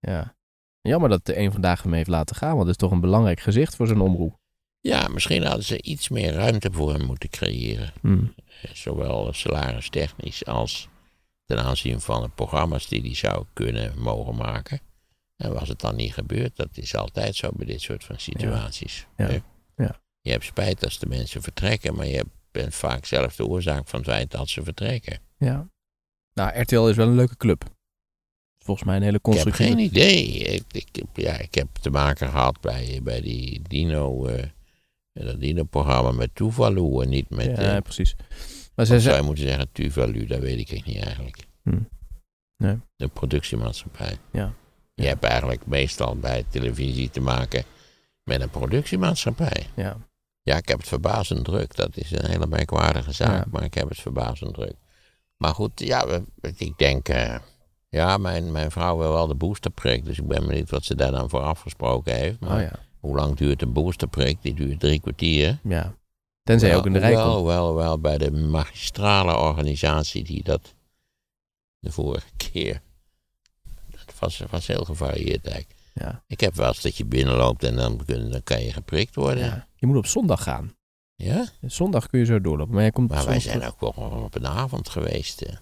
ja. 0.00 0.36
Jammer 0.80 1.08
dat 1.10 1.24
de 1.26 1.38
een 1.38 1.52
vandaag 1.52 1.82
hem 1.82 1.92
heeft 1.92 2.08
laten 2.08 2.36
gaan, 2.36 2.48
want 2.56 2.60
het 2.60 2.68
is 2.70 2.76
toch 2.76 2.90
een 2.90 3.00
belangrijk 3.00 3.40
gezicht 3.40 3.76
voor 3.76 3.86
zijn 3.86 4.00
omroep. 4.00 4.36
Ja, 4.80 5.08
misschien 5.08 5.42
hadden 5.44 5.64
ze 5.64 5.82
iets 5.82 6.08
meer 6.08 6.32
ruimte 6.32 6.68
voor 6.72 6.92
hem 6.92 7.04
moeten 7.06 7.28
creëren. 7.28 7.92
Hm. 8.00 8.12
Eh, 8.62 8.70
Zowel 8.74 9.32
salaristechnisch 9.32 10.44
als 10.46 10.88
ten 11.48 11.64
aanzien 11.64 12.00
van 12.00 12.22
de 12.22 12.28
programma's 12.28 12.88
die 12.88 13.00
hij 13.00 13.14
zou 13.14 13.44
kunnen 13.52 13.92
mogen 13.98 14.36
maken. 14.36 14.80
En 15.36 15.52
was 15.52 15.68
het 15.68 15.80
dan 15.80 15.96
niet 15.96 16.12
gebeurd, 16.12 16.56
dat 16.56 16.68
is 16.72 16.94
altijd 16.94 17.36
zo 17.36 17.50
bij 17.56 17.66
dit 17.66 17.80
soort 17.80 18.04
van 18.04 18.18
situaties. 18.18 19.06
Ja. 19.16 19.30
Ja. 19.76 20.00
Je 20.20 20.30
hebt 20.30 20.44
spijt 20.44 20.84
als 20.84 20.98
de 20.98 21.06
mensen 21.06 21.42
vertrekken, 21.42 21.94
maar 21.94 22.06
je 22.06 22.24
bent 22.50 22.74
vaak 22.74 23.04
zelf 23.04 23.36
de 23.36 23.46
oorzaak 23.46 23.88
van 23.88 23.98
het 23.98 24.08
feit 24.08 24.30
dat 24.30 24.48
ze 24.48 24.62
vertrekken. 24.62 25.18
Ja. 25.38 25.68
Nou, 26.34 26.60
RTL 26.60 26.88
is 26.88 26.96
wel 26.96 27.06
een 27.06 27.14
leuke 27.14 27.36
club. 27.36 27.64
Volgens 28.64 28.86
mij 28.86 28.96
een 28.96 29.02
hele 29.02 29.20
Ik 29.22 29.34
heb 29.34 29.52
geen 29.52 29.78
idee. 29.78 30.26
Ik, 30.38 30.64
ik, 30.72 31.02
ja, 31.14 31.38
ik 31.38 31.54
heb 31.54 31.68
te 31.80 31.90
maken 31.90 32.28
gehad 32.28 32.60
bij, 32.60 33.00
bij 33.02 33.20
die 33.20 33.62
Dino, 33.62 34.26
eh, 34.26 34.44
dat 35.12 35.40
Dino-programma 35.40 36.12
met 36.12 36.34
Tuvalu 36.34 37.02
en 37.02 37.08
niet 37.08 37.30
met, 37.30 37.46
ja, 37.46 37.76
eh, 37.76 37.82
precies. 37.82 38.16
Maar 38.78 38.86
ze 38.86 39.00
zou 39.00 39.16
je 39.16 39.22
moeten 39.22 39.44
zeggen 39.44 39.72
Tuvalu, 39.72 40.26
dat 40.26 40.38
weet 40.40 40.58
ik 40.58 40.70
echt 40.70 40.86
niet 40.86 41.02
eigenlijk. 41.02 41.46
Hm. 41.62 41.78
Nee. 42.56 42.78
De 42.96 43.08
productiemaatschappij. 43.08 44.16
Ja. 44.32 44.52
Je 44.94 45.06
hebt 45.06 45.24
eigenlijk 45.24 45.66
meestal 45.66 46.16
bij 46.16 46.44
televisie 46.48 47.10
te 47.10 47.20
maken 47.20 47.64
met 48.22 48.40
een 48.40 48.50
productiemaatschappij. 48.50 49.66
Ja. 49.76 49.96
Ja, 50.42 50.56
ik 50.56 50.68
heb 50.68 50.78
het 50.78 50.88
verbazend 50.88 51.44
druk. 51.44 51.76
Dat 51.76 51.96
is 51.96 52.10
een 52.10 52.30
hele 52.30 52.46
merkwaardige 52.46 53.12
zaak, 53.12 53.44
Ja. 53.44 53.50
maar 53.50 53.62
ik 53.62 53.74
heb 53.74 53.88
het 53.88 54.00
verbazend 54.00 54.54
druk. 54.54 54.74
Maar 55.36 55.54
goed, 55.54 55.70
ja, 55.74 56.20
ik 56.56 56.72
denk... 56.78 57.08
eh, 57.08 57.34
ja, 57.88 58.16
mijn, 58.16 58.52
mijn 58.52 58.70
vrouw 58.70 58.98
wil 58.98 59.12
wel 59.12 59.26
de 59.26 59.34
boosterprik, 59.34 60.04
dus 60.04 60.18
ik 60.18 60.26
ben 60.26 60.46
benieuwd 60.46 60.70
wat 60.70 60.84
ze 60.84 60.94
daar 60.94 61.10
dan 61.10 61.28
voor 61.30 61.40
afgesproken 61.40 62.14
heeft. 62.14 62.40
Maar 62.40 62.56
Oh 62.56 62.62
ja. 62.62 62.78
hoe 63.00 63.16
lang 63.16 63.36
duurt 63.36 63.62
een 63.62 63.72
boosterprik? 63.72 64.42
Die 64.42 64.54
duurt 64.54 64.80
drie 64.80 65.00
kwartier. 65.00 65.58
Ja. 65.62 65.94
Tenzij 66.48 66.68
je 66.68 66.76
ook 66.76 66.86
in 66.86 66.92
de 66.92 66.98
rij 66.98 67.14
wel, 67.14 67.34
komt. 67.34 67.46
wel, 67.46 67.74
wel 67.74 67.98
bij 67.98 68.18
de 68.18 68.30
magistrale 68.30 69.36
organisatie 69.36 70.24
die 70.24 70.42
dat 70.42 70.74
de 71.78 71.92
vorige 71.92 72.28
keer. 72.36 72.82
Dat 73.90 74.14
was, 74.18 74.42
was 74.50 74.66
heel 74.66 74.84
gevarieerd 74.84 75.46
eigenlijk. 75.46 75.80
Ja. 75.94 76.22
Ik 76.26 76.40
heb 76.40 76.54
wel 76.54 76.66
eens 76.66 76.80
dat 76.80 76.96
je 76.96 77.04
binnenloopt 77.04 77.64
en 77.64 77.76
dan, 77.76 78.04
kun, 78.04 78.30
dan 78.30 78.42
kan 78.42 78.62
je 78.62 78.72
geprikt 78.72 79.14
worden. 79.14 79.44
Ja. 79.44 79.50
ja. 79.50 79.66
Je 79.74 79.86
moet 79.86 79.96
op 79.96 80.06
zondag 80.06 80.42
gaan. 80.42 80.74
Zondag 81.60 82.06
kun 82.06 82.18
je 82.18 82.24
zo 82.24 82.40
doorlopen. 82.40 82.74
Maar, 82.74 82.92
komt 82.92 83.10
Maar 83.10 83.26
wij 83.26 83.40
zijn 83.40 83.66
ook 83.66 83.80
wel 83.80 83.90
op 84.24 84.34
een 84.34 84.46
avond 84.46 84.88
geweest. 84.88 85.42
En 85.42 85.60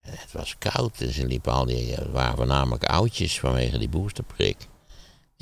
het 0.00 0.32
was 0.32 0.58
koud, 0.58 0.98
dus 0.98 1.18
er 1.18 1.26
liepen 1.26 1.52
al 1.52 1.64
die, 1.64 1.96
waren 2.10 2.36
voornamelijk 2.36 2.84
oudjes 2.84 3.40
vanwege 3.40 3.78
die 3.78 3.88
boosterprik. 3.88 4.56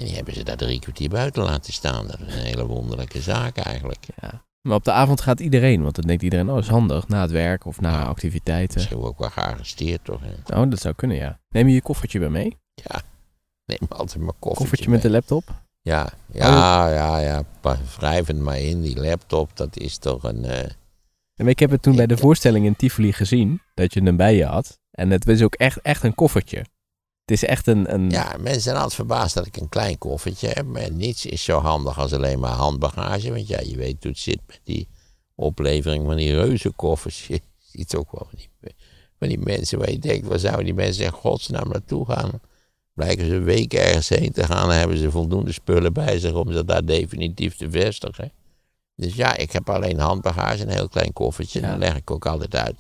En 0.01 0.07
die 0.07 0.15
hebben 0.15 0.35
ze 0.35 0.43
daar 0.45 0.57
drie 0.57 0.81
kwartier 0.81 1.09
buiten 1.09 1.43
laten 1.43 1.73
staan. 1.73 2.07
Dat 2.07 2.21
is 2.27 2.35
een 2.35 2.41
hele 2.45 2.67
wonderlijke 2.67 3.21
zaak 3.21 3.57
eigenlijk. 3.57 4.07
Ja. 4.21 4.45
Maar 4.61 4.77
op 4.77 4.85
de 4.85 4.93
avond 4.93 5.21
gaat 5.21 5.41
iedereen. 5.41 5.83
Want 5.83 5.95
dan 5.95 6.07
denkt 6.07 6.23
iedereen, 6.23 6.49
oh, 6.49 6.55
dat 6.55 6.65
is 6.65 6.71
handig. 6.71 7.09
Na 7.09 7.21
het 7.21 7.31
werk 7.31 7.65
of 7.65 7.81
na 7.81 7.91
Ja. 7.91 8.03
activiteiten. 8.03 8.77
Misschien 8.79 8.99
ook 9.03 9.19
wel 9.19 9.31
gearresteerd 9.31 10.05
toch? 10.05 10.21
hè? 10.23 10.61
Oh, 10.61 10.71
dat 10.71 10.81
zou 10.81 10.95
kunnen, 10.95 11.17
ja. 11.17 11.41
Neem 11.49 11.69
je 11.69 11.75
je 11.75 11.83
koffertje 11.83 12.19
weer 12.19 12.31
mee? 12.31 12.57
Ja, 12.75 13.01
neem 13.65 13.79
altijd 13.89 14.19
mijn 14.19 14.33
koffertje, 14.39 14.55
Koffertje 14.59 14.91
met 14.91 15.03
de 15.03 15.11
laptop? 15.11 15.45
Ja, 15.81 16.13
ja, 16.33 16.89
ja, 16.89 17.19
ja. 17.19 17.43
pa- 17.61 17.79
Wrijf 17.97 18.27
het 18.27 18.39
maar 18.39 18.59
in, 18.59 18.81
die 18.81 19.01
laptop, 19.01 19.57
dat 19.57 19.77
is 19.77 19.99
toch 19.99 20.23
een... 20.23 20.45
En 21.35 21.49
ik 21.49 21.59
heb 21.59 21.71
het 21.71 21.83
toen 21.83 21.97
bij 21.97 22.07
de 22.07 22.17
voorstelling 22.17 22.67
in 22.67 22.77
Tivoli 22.77 23.13
gezien. 23.13 23.61
Dat 23.75 23.95
je 23.95 24.03
hem 24.03 24.17
bij 24.17 24.37
je 24.37 24.45
had. 24.45 24.79
En 24.91 25.11
het 25.11 25.25
was 25.25 25.43
ook 25.43 25.55
echt, 25.55 25.81
echt 25.81 26.03
een 26.03 26.15
koffertje. 26.15 26.65
Het 27.31 27.43
is 27.43 27.49
echt 27.49 27.67
een... 27.67 27.95
een... 27.95 28.11
Ja, 28.11 28.37
mensen 28.41 28.61
zijn 28.63 28.75
altijd 28.77 28.95
verbaasd 28.95 29.35
dat 29.35 29.47
ik 29.47 29.57
een 29.57 29.69
klein 29.69 29.99
koffertje 29.99 30.49
heb. 30.49 30.67
Maar 30.67 30.93
niets 30.93 31.27
is 31.27 31.45
zo 31.45 31.59
handig 31.61 31.99
als 31.99 32.13
alleen 32.13 32.39
maar 32.39 32.51
handbagage. 32.51 33.33
Want 33.33 33.49
ja, 33.49 33.61
je 33.61 33.77
weet 33.77 34.03
hoe 34.03 34.11
het 34.11 34.21
zit 34.21 34.41
met 34.47 34.61
die 34.65 34.89
oplevering 35.35 36.07
van 36.07 36.17
die 36.17 36.35
reuzenkoffers. 36.35 37.27
Je 37.29 37.41
ziet 37.59 37.95
ook 37.95 38.13
wel 38.13 38.27
van 38.31 38.39
die, 38.39 38.75
van 39.19 39.29
die 39.29 39.39
mensen 39.39 39.79
waar 39.79 39.91
je 39.91 39.99
denkt, 39.99 40.27
waar 40.27 40.39
zouden 40.39 40.65
die 40.65 40.75
mensen 40.75 41.05
in 41.05 41.11
godsnaam 41.11 41.69
naartoe 41.69 42.07
gaan? 42.07 42.41
Blijken 42.95 43.27
ze 43.27 43.35
een 43.35 43.45
week 43.45 43.75
ergens 43.75 44.09
heen 44.09 44.33
te 44.33 44.45
gaan, 44.45 44.69
dan 44.69 44.77
hebben 44.77 44.99
ze 44.99 45.11
voldoende 45.11 45.53
spullen 45.53 45.93
bij 45.93 46.19
zich 46.19 46.33
om 46.33 46.53
ze 46.53 46.65
daar 46.65 46.85
definitief 46.85 47.57
te 47.57 47.71
vestigen. 47.71 48.33
Dus 48.97 49.15
ja, 49.15 49.37
ik 49.37 49.53
heb 49.53 49.71
alleen 49.71 49.99
handbagage, 49.99 50.63
een 50.63 50.69
heel 50.69 50.89
klein 50.89 51.13
koffertje, 51.13 51.61
Ja. 51.61 51.69
dat 51.71 51.79
leg 51.79 51.97
ik 51.97 52.11
ook 52.11 52.27
altijd 52.27 52.55
uit. 52.57 52.77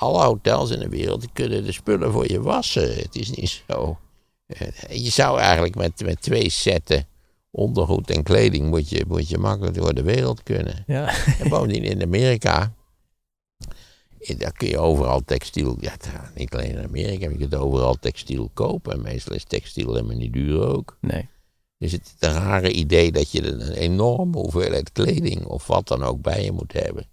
Alle 0.00 0.24
hotels 0.24 0.70
in 0.70 0.78
de 0.78 0.88
wereld 0.88 1.32
kunnen 1.32 1.64
de 1.64 1.72
spullen 1.72 2.12
voor 2.12 2.30
je 2.30 2.40
wassen. 2.42 2.96
Het 2.96 3.14
is 3.16 3.30
niet 3.30 3.62
zo. 3.68 3.98
eh, 4.46 4.68
Je 5.04 5.10
zou 5.10 5.38
eigenlijk 5.38 5.74
met, 5.74 6.00
met 6.04 6.22
twee 6.22 6.50
setten 6.50 7.06
ondergoed 7.50 8.10
en 8.10 8.22
kleding 8.22 8.68
moet 8.68 8.88
je, 8.88 9.04
moet 9.08 9.28
je 9.28 9.38
makkelijk 9.38 9.74
door 9.74 9.94
de 9.94 10.02
wereld 10.02 10.42
kunnen. 10.42 10.84
Ja. 10.86 11.14
En 11.38 11.48
bovendien 11.48 11.82
in 11.84 12.02
Amerika, 12.02 12.72
eh, 14.20 14.38
daar 14.38 14.52
kun 14.52 14.68
je 14.68 14.78
overal 14.78 15.24
textiel, 15.24 15.76
ja, 15.80 15.92
niet 16.34 16.54
alleen 16.54 16.70
in 16.70 16.84
Amerika, 16.84 17.24
maar 17.24 17.32
je 17.32 17.38
kunt 17.48 17.54
overal 17.54 17.94
textiel 17.94 18.50
kopen. 18.54 18.92
En 18.92 19.02
meestal 19.02 19.34
is 19.34 19.44
textiel 19.44 19.94
helemaal 19.94 20.16
niet 20.16 20.32
duur 20.32 20.66
ook. 20.66 20.96
Nee. 21.00 21.28
Dus 21.78 21.92
het 21.92 22.02
is 22.20 22.28
een 22.28 22.34
rare 22.34 22.72
idee 22.72 23.12
dat 23.12 23.30
je 23.30 23.46
een 23.46 23.72
enorme 23.72 24.36
hoeveelheid 24.38 24.92
kleding 24.92 25.44
of 25.44 25.66
wat 25.66 25.88
dan 25.88 26.02
ook 26.02 26.20
bij 26.22 26.44
je 26.44 26.52
moet 26.52 26.72
hebben. 26.72 27.06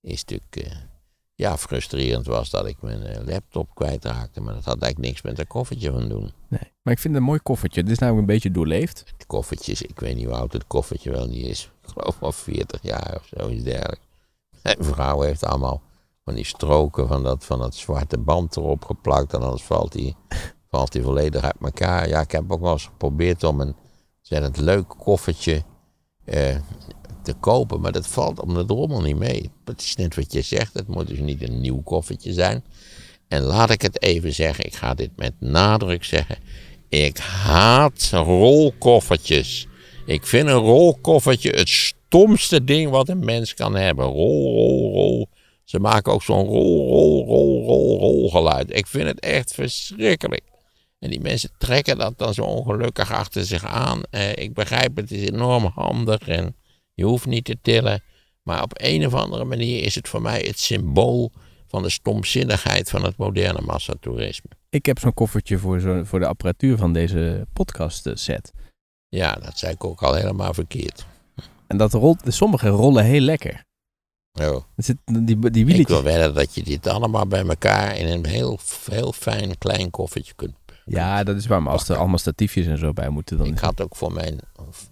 Is 0.00 0.24
natuurlijk, 0.24 0.56
eh, 0.56 0.76
ja, 1.36 1.56
frustrerend 1.56 2.26
was 2.26 2.50
dat 2.50 2.66
ik 2.66 2.76
mijn 2.80 3.02
eh, 3.02 3.26
laptop 3.26 3.74
kwijtraakte. 3.74 4.40
Maar 4.40 4.54
dat 4.54 4.64
had 4.64 4.82
eigenlijk 4.82 5.10
niks 5.10 5.22
met 5.22 5.36
dat 5.36 5.46
koffertje 5.46 5.92
van 5.92 6.08
doen. 6.08 6.32
nee. 6.48 6.72
Maar 6.82 6.94
ik 6.94 7.00
vind 7.00 7.14
het 7.14 7.22
een 7.22 7.28
mooi 7.28 7.40
koffertje. 7.40 7.82
Dit 7.82 7.92
is 7.92 7.98
namelijk 7.98 8.26
een 8.26 8.34
beetje 8.34 8.50
doorleefd. 8.50 9.04
Het 9.16 9.26
koffertje 9.26 9.72
is, 9.72 9.82
ik 9.82 10.00
weet 10.00 10.16
niet 10.16 10.24
hoe 10.24 10.34
oud 10.34 10.52
het 10.52 10.66
koffertje 10.66 11.10
wel 11.10 11.26
niet 11.26 11.46
is. 11.46 11.70
Ik 11.82 11.88
geloof 11.88 12.18
wel 12.18 12.32
40 12.32 12.82
jaar 12.82 13.16
of 13.16 13.28
zoiets 13.36 13.64
dergelijks. 13.64 14.06
Mijn 14.62 14.76
vrouw 14.80 15.20
heeft 15.20 15.44
allemaal 15.44 15.82
van 16.24 16.34
die 16.34 16.44
stroken 16.44 17.08
van 17.08 17.22
dat, 17.22 17.44
van 17.44 17.58
dat 17.58 17.74
zwarte 17.74 18.18
band 18.18 18.56
erop 18.56 18.84
geplakt. 18.84 19.34
En 19.34 19.42
anders 19.42 19.62
valt 19.62 19.92
die, 19.92 20.16
valt 20.70 20.92
die 20.92 21.02
volledig 21.02 21.42
uit 21.42 21.56
elkaar. 21.60 22.08
Ja, 22.08 22.20
ik 22.20 22.32
heb 22.32 22.52
ook 22.52 22.60
wel 22.60 22.72
eens 22.72 22.84
geprobeerd 22.84 23.44
om 23.44 23.60
een 23.60 23.76
ontzettend 24.18 24.56
leuk 24.56 24.88
koffertje 24.88 25.62
eh, 26.24 26.56
te 27.26 27.34
kopen. 27.34 27.80
Maar 27.80 27.92
dat 27.92 28.06
valt 28.06 28.40
om 28.40 28.54
de 28.54 28.64
drommel 28.64 29.00
niet 29.00 29.16
mee. 29.16 29.50
Het 29.64 29.80
is 29.80 29.96
net 29.96 30.14
wat 30.14 30.32
je 30.32 30.42
zegt. 30.42 30.74
Het 30.74 30.88
moet 30.88 31.06
dus 31.06 31.18
niet 31.18 31.42
een 31.42 31.60
nieuw 31.60 31.82
koffertje 31.82 32.32
zijn. 32.32 32.64
En 33.28 33.42
laat 33.42 33.70
ik 33.70 33.82
het 33.82 34.02
even 34.02 34.32
zeggen. 34.32 34.64
Ik 34.64 34.74
ga 34.74 34.94
dit 34.94 35.10
met 35.16 35.32
nadruk 35.40 36.04
zeggen. 36.04 36.38
Ik 36.88 37.18
haat 37.18 38.10
rolkoffertjes. 38.12 39.66
Ik 40.06 40.26
vind 40.26 40.48
een 40.48 40.54
rolkoffertje 40.54 41.50
het 41.50 41.68
stomste 41.68 42.64
ding 42.64 42.90
wat 42.90 43.08
een 43.08 43.24
mens 43.24 43.54
kan 43.54 43.74
hebben. 43.74 44.04
Rol, 44.04 44.54
rol, 44.54 44.92
rol. 44.92 45.28
Ze 45.64 45.78
maken 45.80 46.12
ook 46.12 46.22
zo'n 46.22 46.46
rol, 46.46 46.88
rol, 46.88 47.26
rol, 47.26 47.64
rol, 47.64 47.98
rol 47.98 48.30
geluid. 48.30 48.76
Ik 48.76 48.86
vind 48.86 49.08
het 49.08 49.20
echt 49.20 49.54
verschrikkelijk. 49.54 50.42
En 50.98 51.10
die 51.10 51.20
mensen 51.20 51.50
trekken 51.58 51.98
dat 51.98 52.18
dan 52.18 52.34
zo 52.34 52.42
ongelukkig 52.42 53.12
achter 53.12 53.44
zich 53.44 53.64
aan. 53.64 54.02
Eh, 54.10 54.36
ik 54.36 54.54
begrijp, 54.54 54.96
het 54.96 55.10
is 55.10 55.28
enorm 55.28 55.64
handig 55.74 56.28
en 56.28 56.56
je 56.96 57.04
hoeft 57.04 57.26
niet 57.26 57.44
te 57.44 57.58
tillen. 57.62 58.02
Maar 58.42 58.62
op 58.62 58.72
een 58.74 59.06
of 59.06 59.14
andere 59.14 59.44
manier 59.44 59.82
is 59.82 59.94
het 59.94 60.08
voor 60.08 60.22
mij 60.22 60.40
het 60.40 60.58
symbool 60.58 61.32
van 61.66 61.82
de 61.82 61.90
stomzinnigheid 61.90 62.90
van 62.90 63.04
het 63.04 63.16
moderne 63.16 63.60
massatoerisme. 63.60 64.50
Ik 64.68 64.86
heb 64.86 64.98
zo'n 64.98 65.14
koffertje 65.14 65.58
voor, 65.58 65.80
zo, 65.80 66.04
voor 66.04 66.18
de 66.18 66.26
apparatuur 66.26 66.76
van 66.76 66.92
deze 66.92 67.46
podcast 67.52 68.06
eh, 68.06 68.14
set. 68.14 68.52
Ja, 69.08 69.34
dat 69.34 69.58
zei 69.58 69.72
ik 69.72 69.84
ook 69.84 70.02
al 70.02 70.14
helemaal 70.14 70.54
verkeerd. 70.54 71.06
En 71.66 71.76
dat 71.76 71.92
rolt, 71.92 72.22
sommige 72.26 72.68
rollen 72.68 73.04
heel 73.04 73.20
lekker. 73.20 73.64
Oh. 74.40 74.62
Zit, 74.76 74.96
die, 75.04 75.50
die 75.50 75.66
Ik 75.66 75.88
wil 75.88 76.02
wedden 76.02 76.34
dat 76.34 76.54
je 76.54 76.62
dit 76.62 76.86
allemaal 76.86 77.26
bij 77.26 77.46
elkaar 77.46 77.96
in 77.96 78.06
een 78.06 78.26
heel, 78.26 78.58
heel 78.90 79.12
fijn 79.12 79.58
klein 79.58 79.90
koffertje 79.90 80.34
kunt. 80.34 80.54
Ja, 80.88 81.24
dat 81.24 81.36
is 81.36 81.46
waar. 81.46 81.62
Maar 81.62 81.72
als 81.72 81.88
er 81.88 81.96
allemaal 81.96 82.18
statiefjes 82.18 82.66
en 82.66 82.78
zo 82.78 82.92
bij 82.92 83.08
moeten, 83.08 83.38
dan 83.38 83.46
Ik 83.46 83.58
had 83.58 83.80
ook 83.80 83.96
voor 83.96 84.12
mijn, 84.12 84.40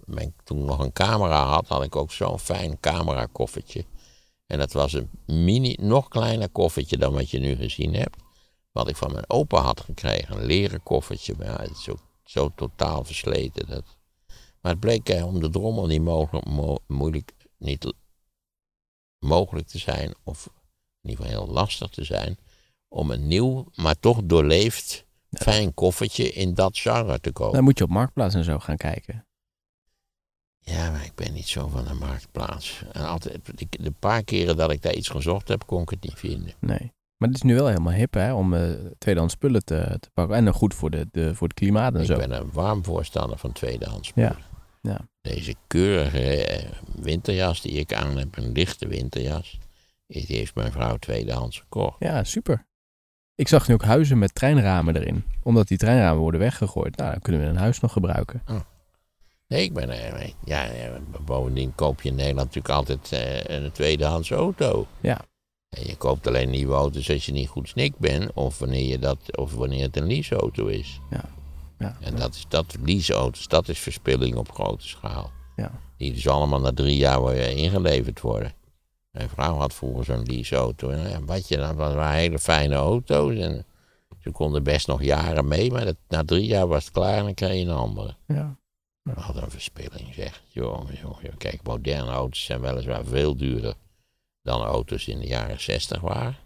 mijn, 0.05 0.33
toen 0.43 0.59
ik 0.59 0.65
nog 0.65 0.79
een 0.79 0.93
camera 0.93 1.45
had, 1.45 1.67
had 1.67 1.83
ik 1.83 1.95
ook 1.95 2.11
zo'n 2.11 2.39
fijn 2.39 2.79
camera 2.79 3.25
koffertje. 3.31 3.85
En 4.45 4.57
dat 4.57 4.71
was 4.73 4.93
een 4.93 5.09
mini, 5.25 5.77
nog 5.81 6.07
kleiner 6.07 6.49
koffertje 6.49 6.97
dan 6.97 7.13
wat 7.13 7.29
je 7.29 7.39
nu 7.39 7.55
gezien 7.55 7.93
hebt. 7.93 8.15
Wat 8.71 8.89
ik 8.89 8.95
van 8.95 9.11
mijn 9.11 9.29
opa 9.29 9.61
had 9.61 9.81
gekregen, 9.81 10.37
een 10.37 10.45
leren 10.45 10.83
koffertje. 10.83 11.33
Maar 11.37 11.47
ja, 11.47 11.61
het 11.61 11.71
is 11.71 11.83
zo, 11.83 11.95
zo 12.23 12.51
totaal 12.55 13.03
versleten. 13.03 13.67
Dat. 13.67 13.83
Maar 14.61 14.71
het 14.71 14.79
bleek 14.79 15.09
eh, 15.09 15.25
om 15.25 15.39
de 15.39 15.49
drommel 15.49 15.85
niet 15.85 16.01
mogelijk, 16.01 16.45
mo- 16.45 16.79
moeilijk, 16.87 17.33
niet 17.57 17.93
mogelijk 19.19 19.67
te 19.67 19.77
zijn, 19.77 20.13
of 20.23 20.45
in 21.01 21.09
ieder 21.09 21.25
geval 21.25 21.43
heel 21.45 21.53
lastig 21.53 21.89
te 21.89 22.03
zijn, 22.03 22.37
om 22.87 23.11
een 23.11 23.27
nieuw, 23.27 23.65
maar 23.75 23.99
toch 23.99 24.19
doorleefd, 24.23 25.04
fijn 25.41 25.73
koffertje 25.73 26.31
in 26.31 26.53
dat 26.53 26.77
genre 26.77 27.19
te 27.19 27.31
kopen. 27.31 27.53
dan 27.53 27.63
moet 27.63 27.77
je 27.77 27.83
op 27.83 27.89
Marktplaats 27.89 28.35
en 28.35 28.43
zo 28.43 28.59
gaan 28.59 28.77
kijken. 28.77 29.25
Ja, 30.59 30.91
maar 30.91 31.05
ik 31.05 31.15
ben 31.15 31.33
niet 31.33 31.47
zo 31.47 31.67
van 31.67 31.85
de 31.85 31.93
marktplaats. 31.93 32.83
En 32.91 33.05
altijd, 33.05 33.39
de, 33.69 33.91
paar 33.99 34.23
keren 34.23 34.57
dat 34.57 34.71
ik 34.71 34.81
daar 34.81 34.93
iets 34.93 35.09
gezocht 35.09 35.47
heb, 35.47 35.65
kon 35.65 35.81
ik 35.81 35.89
het 35.89 36.03
niet 36.03 36.13
vinden. 36.13 36.53
Nee. 36.59 36.93
Maar 37.17 37.27
het 37.29 37.37
is 37.37 37.41
nu 37.43 37.55
wel 37.55 37.67
helemaal 37.67 37.93
hip, 37.93 38.13
hè, 38.13 38.33
om 38.33 38.53
eh 38.53 38.69
tweedehands 38.97 39.33
spullen 39.33 39.65
te, 39.65 39.97
te 39.99 40.09
pakken. 40.13 40.35
En 40.35 40.45
dan 40.45 40.53
goed 40.53 40.73
voor, 40.73 40.89
de, 40.89 41.07
de, 41.11 41.35
voor 41.35 41.47
het 41.47 41.57
klimaat 41.57 41.93
en 41.93 41.99
Ik 41.99 42.05
zo. 42.05 42.17
ben 42.17 42.31
een 42.31 42.51
warm 42.51 42.83
voorstander 42.83 43.37
van 43.37 43.51
tweedehands 43.51 44.07
spullen. 44.07 44.37
Ja, 44.81 44.91
ja. 44.91 45.07
Deze 45.21 45.55
keurige 45.67 46.45
eh, 46.45 46.71
winterjas 46.95 47.61
die 47.61 47.71
ik 47.71 47.93
aan 47.93 48.17
heb, 48.17 48.37
een 48.37 48.51
lichte 48.51 48.87
winterjas, 48.87 49.57
die 50.07 50.25
heeft 50.27 50.55
mijn 50.55 50.71
vrouw 50.71 50.97
tweedehands 50.97 51.59
gekocht. 51.59 51.95
Ja, 51.99 52.23
super. 52.23 52.65
Ik 53.35 53.47
zag 53.47 53.67
nu 53.67 53.73
ook 53.73 53.83
huizen 53.83 54.17
met 54.17 54.35
treinramen 54.35 54.95
erin. 54.95 55.23
Omdat 55.43 55.67
die 55.67 55.77
treinramen 55.77 56.21
worden 56.21 56.39
weggegooid. 56.39 56.97
Nou, 56.97 57.11
dan 57.11 57.21
kunnen 57.21 57.41
we 57.41 57.47
een 57.47 57.57
huis 57.57 57.79
nog 57.79 57.91
gebruiken. 57.91 58.41
Nee, 59.47 59.63
ik 59.63 59.73
ben 59.73 59.89
er. 59.89 60.33
Ja, 60.45 60.63
ja, 60.63 60.99
bovendien 61.25 61.75
koop 61.75 62.01
je 62.01 62.09
in 62.09 62.15
Nederland 62.15 62.55
natuurlijk 62.55 62.73
altijd 62.73 63.11
eh, 63.11 63.55
een 63.55 63.71
tweedehands 63.71 64.31
auto. 64.31 64.87
Ja. 65.01 65.21
En 65.69 65.87
je 65.87 65.95
koopt 65.95 66.27
alleen 66.27 66.49
nieuwe 66.49 66.73
auto's 66.73 67.09
als 67.09 67.25
je 67.25 67.31
niet 67.31 67.47
goed 67.47 67.69
snik 67.69 67.97
bent, 67.97 68.33
of 68.33 68.59
wanneer, 68.59 68.87
je 68.87 68.99
dat, 68.99 69.37
of 69.37 69.53
wanneer 69.53 69.83
het 69.83 69.97
een 69.97 70.07
leaseauto 70.07 70.65
is. 70.65 70.99
Ja. 71.09 71.23
En 71.99 72.15
dat 72.15 72.35
is 72.35 72.45
dat 72.47 72.75
leaseauto's, 72.83 73.47
dat 73.47 73.69
is 73.69 73.79
verspilling 73.79 74.35
op 74.35 74.51
grote 74.51 74.87
schaal. 74.87 75.31
Ja. 75.55 75.71
Die 75.97 76.13
dus 76.13 76.27
allemaal 76.27 76.59
na 76.59 76.73
drie 76.73 76.97
jaar 76.97 77.23
weer 77.23 77.57
ingeleverd 77.57 78.21
worden. 78.21 78.53
Mijn 79.15 79.29
vrouw 79.29 79.55
had 79.55 79.73
vroeger 79.73 80.05
zo'n 80.05 80.23
leaseauto. 80.23 80.89
En 80.89 81.09
ja, 81.09 81.21
wat 81.21 81.47
je 81.47 81.57
dan, 81.57 81.77
dat 81.77 81.93
waren 81.93 82.17
hele 82.17 82.39
fijne 82.39 82.75
auto's. 82.75 83.35
En 83.35 83.65
ze 84.19 84.31
konden 84.31 84.63
best 84.63 84.87
nog 84.87 85.03
jaren 85.03 85.47
mee, 85.47 85.71
maar 85.71 85.85
dat, 85.85 85.95
na 86.07 86.23
drie 86.23 86.45
jaar 86.45 86.67
was 86.67 86.83
het 86.83 86.93
klaar 86.93 87.17
en 87.17 87.23
dan 87.23 87.33
kreeg 87.33 87.53
je 87.53 87.59
een 87.59 87.69
andere. 87.69 88.15
Ja. 88.27 88.55
Wat 89.03 89.35
een 89.35 89.51
verspilling 89.51 90.13
zeg. 90.13 90.41
Jongen. 90.47 91.37
Kijk, 91.37 91.63
moderne 91.63 92.11
auto's 92.11 92.43
zijn 92.43 92.61
weliswaar 92.61 93.05
veel 93.05 93.35
duurder 93.35 93.73
dan 94.41 94.61
auto's 94.61 95.07
in 95.07 95.19
de 95.19 95.27
jaren 95.27 95.61
60 95.61 96.01
waren. 96.01 96.37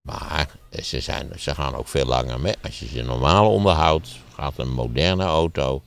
Maar 0.00 0.56
ze, 0.82 1.00
zijn, 1.00 1.30
ze 1.38 1.54
gaan 1.54 1.74
ook 1.74 1.88
veel 1.88 2.06
langer 2.06 2.40
mee. 2.40 2.54
Als 2.62 2.78
je 2.78 2.86
ze 2.86 3.02
normaal 3.02 3.52
onderhoudt, 3.52 4.16
gaat 4.32 4.58
een 4.58 4.72
moderne 4.72 5.24
auto, 5.24 5.82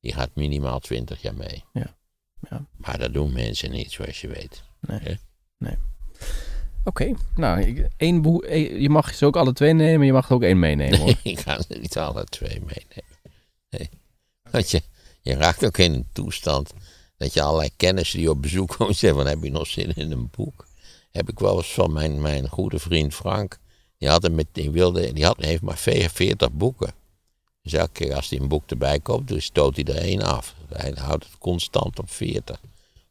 die 0.00 0.12
gaat 0.12 0.30
minimaal 0.34 0.78
20 0.78 1.22
jaar 1.22 1.34
mee. 1.34 1.64
Ja. 1.72 1.96
Ja. 2.50 2.66
Maar 2.76 2.98
dat 2.98 3.12
doen 3.12 3.32
mensen 3.32 3.70
niet, 3.70 3.92
zoals 3.92 4.20
je 4.20 4.28
weet. 4.28 4.62
Nee. 4.80 5.18
Nee. 5.58 5.76
Oké, 6.84 7.12
nou, 7.34 7.60
ik- 7.60 7.88
één 7.96 8.22
boe 8.22 8.58
je 8.80 8.88
mag 8.88 9.14
ze 9.14 9.26
ook 9.26 9.36
alle 9.36 9.52
twee 9.52 9.72
nemen, 9.72 10.06
je 10.06 10.12
mag 10.12 10.28
er 10.28 10.34
ook 10.34 10.42
één 10.42 10.58
meenemen. 10.58 10.98
Hoor. 10.98 11.06
Nee, 11.24 11.32
ik 11.34 11.38
ga 11.40 11.62
ze 11.62 11.78
niet 11.80 11.98
alle 11.98 12.24
twee 12.24 12.60
meenemen. 12.60 13.04
Nee. 13.70 13.88
Want 14.50 14.70
je, 14.70 14.82
je 15.20 15.34
raakt 15.34 15.64
ook 15.64 15.78
in 15.78 15.92
een 15.92 16.06
toestand 16.12 16.72
dat 17.16 17.32
je 17.34 17.42
allerlei 17.42 17.70
kennissen 17.76 18.18
die 18.18 18.30
op 18.30 18.42
bezoek 18.42 18.74
komen 18.76 18.94
zeggen 18.94 19.18
van 19.22 19.28
heb 19.28 19.42
je 19.42 19.50
nog 19.50 19.66
zin 19.66 19.94
in 19.94 20.10
een 20.12 20.30
boek? 20.30 20.66
Heb 21.10 21.28
ik 21.30 21.38
wel 21.38 21.56
eens 21.56 21.72
van 21.72 21.92
mijn, 21.92 22.20
mijn 22.20 22.48
goede 22.48 22.78
vriend 22.78 23.14
Frank. 23.14 23.58
Die, 23.98 24.08
had 24.08 24.30
met, 24.30 24.46
die, 24.52 24.70
wilde, 24.70 25.12
die 25.12 25.24
had, 25.24 25.36
heeft 25.40 25.62
maar 25.62 25.76
40 25.78 26.52
boeken. 26.52 26.92
Dus 27.62 27.72
elke 27.72 27.92
keer 27.92 28.14
als 28.14 28.30
hij 28.30 28.38
een 28.40 28.48
boek 28.48 28.70
erbij 28.70 29.00
koopt, 29.00 29.28
dus 29.28 29.44
stoot 29.44 29.76
hij 29.76 29.84
er 29.84 29.96
één 30.02 30.22
af. 30.22 30.54
Hij 30.72 30.92
houdt 30.98 31.24
het 31.24 31.38
constant 31.38 31.98
op 31.98 32.10
40. 32.10 32.60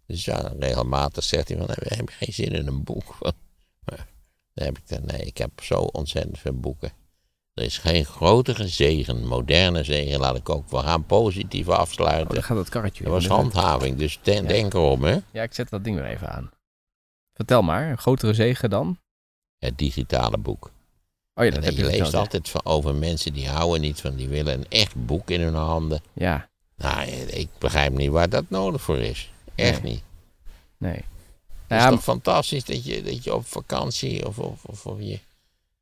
Dus 0.07 0.25
ja, 0.25 0.51
regelmatig 0.59 1.23
zegt 1.23 1.47
hij 1.47 1.57
van 1.57 1.67
heb 1.69 2.09
je 2.09 2.15
geen 2.25 2.33
zin 2.33 2.51
in 2.51 2.67
een 2.67 2.83
boek? 2.83 3.17
Maar 3.85 4.07
dan 4.53 4.65
heb 4.65 4.77
ik 4.77 4.87
dan, 4.87 5.05
nee, 5.05 5.21
ik 5.25 5.37
heb 5.37 5.51
zo 5.61 5.75
ontzettend 5.79 6.39
veel 6.39 6.59
boeken. 6.59 6.91
Er 7.53 7.63
is 7.63 7.77
geen 7.77 8.05
grotere 8.05 8.67
zegen, 8.67 9.27
moderne 9.27 9.83
zegen, 9.83 10.19
laat 10.19 10.35
ik 10.37 10.49
ook. 10.49 10.69
We 10.69 10.77
gaan 10.77 11.05
positief 11.05 11.67
Oh, 11.67 11.75
afsluiten. 11.77 12.33
dan 12.33 12.43
gaat 12.43 12.57
het 12.57 12.69
karretje 12.69 13.03
dat 13.03 13.13
was 13.13 13.27
handhaving, 13.27 13.97
dus 13.97 14.19
ten- 14.21 14.41
Ja. 14.41 14.47
denk 14.47 14.73
erom, 14.73 15.03
hè. 15.03 15.17
Ja, 15.31 15.43
ik 15.43 15.53
zet 15.53 15.69
dat 15.69 15.83
ding 15.83 15.95
weer 15.95 16.05
even 16.05 16.29
aan. 16.31 16.51
Vertel 17.33 17.61
maar, 17.61 17.89
een 17.89 17.97
grotere 17.97 18.33
zegen 18.33 18.69
dan? 18.69 18.97
Het 19.57 19.77
digitale 19.77 20.37
boek. 20.37 20.71
Oh 21.33 21.43
ja, 21.43 21.49
dat 21.49 21.59
En 21.59 21.65
heb 21.65 21.73
je 21.73 21.83
je 21.83 21.97
leest 21.97 22.13
altijd 22.13 22.49
van, 22.49 22.61
over 22.65 22.95
mensen 22.95 23.33
die 23.33 23.47
houden 23.49 23.81
niet 23.81 24.01
van, 24.01 24.15
die 24.15 24.27
willen 24.27 24.53
een 24.53 24.69
echt 24.69 25.05
boek 25.05 25.29
in 25.29 25.41
hun 25.41 25.53
handen. 25.53 26.01
Ja, 26.13 26.49
Nou, 26.77 27.07
ik 27.09 27.49
begrijp 27.57 27.93
niet 27.93 28.09
waar 28.11 28.29
dat 28.29 28.49
nodig 28.49 28.81
voor 28.81 28.97
is. 28.99 29.31
Echt 29.55 29.83
Nee. 29.83 29.91
niet. 29.91 30.03
nee. 30.77 31.03
Het 31.67 31.77
is 31.77 31.83
ja, 31.83 31.89
toch 31.89 32.03
fantastisch 32.03 32.63
dat 32.63 32.85
je, 32.85 33.01
dat 33.01 33.23
je 33.23 33.33
op 33.35 33.45
vakantie 33.45 34.27
of, 34.27 34.39
of, 34.39 34.63
of, 34.65 34.85
of 34.85 34.99
je, 34.99 35.19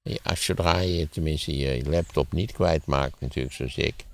je, 0.02 0.20
als 0.24 0.46
zodra 0.46 0.80
je 0.80 1.10
tenminste 1.10 1.58
je 1.58 1.90
laptop 1.90 2.32
niet 2.34 2.52
kwijtmaakt, 2.52 3.20
natuurlijk 3.20 3.56
zoals 3.56 3.78
ik, 3.78 4.06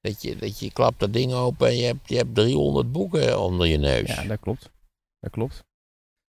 dat 0.00 0.22
je, 0.22 0.36
dat 0.36 0.58
je 0.58 0.72
klapt 0.72 1.00
dat 1.00 1.12
ding 1.12 1.32
open 1.32 1.66
en 1.68 1.76
je 1.76 1.84
hebt, 1.84 2.08
je 2.08 2.16
hebt 2.16 2.34
300 2.34 2.92
boeken 2.92 3.40
onder 3.40 3.66
je 3.66 3.76
neus. 3.76 4.08
ja, 4.08 4.24
dat 4.24 4.40
klopt. 4.40 4.70
Dat 5.20 5.30
klopt. 5.30 5.64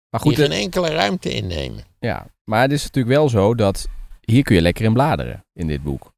Maar 0.09 0.21
die 0.21 0.31
goed, 0.31 0.39
geen 0.39 0.51
eh, 0.51 0.61
enkele 0.63 0.89
ruimte 0.89 1.33
innemen. 1.33 1.83
ja. 1.99 2.27
maar 2.43 2.61
het 2.61 2.71
is 2.71 2.83
natuurlijk 2.83 3.15
wel 3.15 3.29
zo 3.29 3.55
dat 3.55 3.87
hier 4.21 4.43
kun 4.43 4.55
je 4.55 4.61
lekker 4.61 4.85
in 4.85 4.93
bladeren 4.93 5.45
in 5.53 5.67
dit 5.67 5.83
boek. 5.83 6.12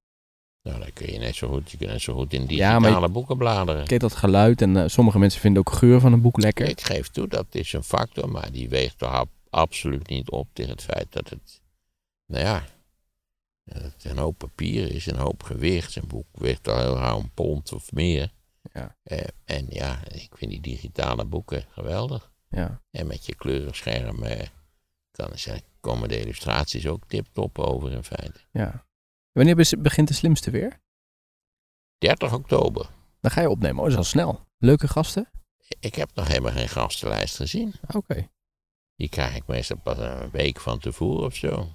Nou, 0.66 0.80
dan 0.80 0.94
kun 0.94 1.12
je 1.12 1.18
net 1.20 1.36
zo 1.36 1.48
goed, 1.48 1.72
je 1.72 1.78
kunt 1.78 1.90
net 1.90 2.02
zo 2.02 2.14
goed 2.14 2.34
in 2.34 2.46
digitale 2.46 3.00
je- 3.00 3.10
boeken 3.10 3.38
bladeren. 3.38 3.86
Kijk, 3.88 4.00
dat 4.02 4.16
geluid 4.16 4.62
en 4.62 4.78
eh, 4.78 4.84
sommige 4.88 5.20
mensen 5.20 5.42
vinden 5.42 5.60
ook 5.68 5.74
geur 5.74 6.00
van 6.00 6.14
een 6.14 6.22
boek 6.22 6.42
lekker. 6.42 6.70
Ik 6.70 6.82
geef 6.82 7.08
toe, 7.08 7.28
dat 7.28 7.46
is 7.52 7.74
een 7.74 7.84
factor, 7.84 8.30
maar 8.30 8.52
die 8.52 8.70
weegt 8.70 8.98
toch 8.98 9.12
ab- 9.12 9.30
absoluut 9.50 10.08
niet 10.08 10.30
op 10.30 10.48
tegen 10.54 10.72
het 10.72 10.82
feit 10.84 11.08
dat 11.10 11.30
het, 11.30 11.62
nou 12.26 12.44
ja, 12.44 12.66
dat 13.64 13.82
het 13.82 14.04
een 14.06 14.18
hoop 14.18 14.38
papier 14.38 14.92
is, 14.92 15.06
een 15.06 15.18
hoop 15.18 15.44
gewicht. 15.44 15.96
Een 15.96 16.08
boek 16.08 16.28
weegt 16.32 16.68
al 16.68 16.80
heel 16.80 16.96
gauw 16.96 17.20
een 17.20 17.32
pond 17.34 17.74
of 17.74 17.92
meer. 17.92 18.32
Ja. 18.74 18.96
Eh, 19.04 19.20
en 19.46 19.66
ja, 19.70 20.00
ik 20.12 20.30
vind 20.38 20.52
die 20.52 20.62
digitale 20.62 21.26
boeken 21.26 21.66
geweldig. 21.70 22.32
Ja. 22.50 22.82
En 22.92 23.08
met 23.08 23.26
je 23.26 23.36
kleurenscherm 23.36 24.24
eh, 24.24 24.48
kan, 25.12 25.30
zijn, 25.36 25.62
komen 25.80 26.10
de 26.10 26.20
illustraties 26.20 26.88
ook 26.88 27.04
tip-top 27.08 27.60
over 27.60 27.92
in 27.92 28.04
feite. 28.04 28.40
ja. 28.52 28.86
Wanneer 29.36 29.56
begint 29.80 30.08
de 30.08 30.14
slimste 30.14 30.52
weer? 30.52 30.80
30 31.98 32.34
oktober. 32.34 32.90
Dan 33.20 33.32
ga 33.32 33.42
je 33.42 33.50
opnemen. 33.50 33.78
Oh, 33.78 33.84
dat 33.84 33.92
is 33.92 33.98
al 33.98 34.04
snel. 34.04 34.46
Leuke 34.58 34.88
gasten? 34.88 35.30
Ik 35.80 35.96
heb 35.96 36.10
nog 36.14 36.28
helemaal 36.28 36.52
geen 36.52 36.70
gastenlijst 36.70 37.36
gezien. 37.36 37.74
Oké. 37.96 38.28
Die 38.96 39.10
krijg 39.10 39.36
ik 39.36 39.48
meestal 39.48 39.78
pas 39.78 39.98
een 39.98 40.30
week 40.32 40.60
van 40.60 40.80
tevoren 40.80 41.26
of 41.26 41.36
zo. 41.36 41.68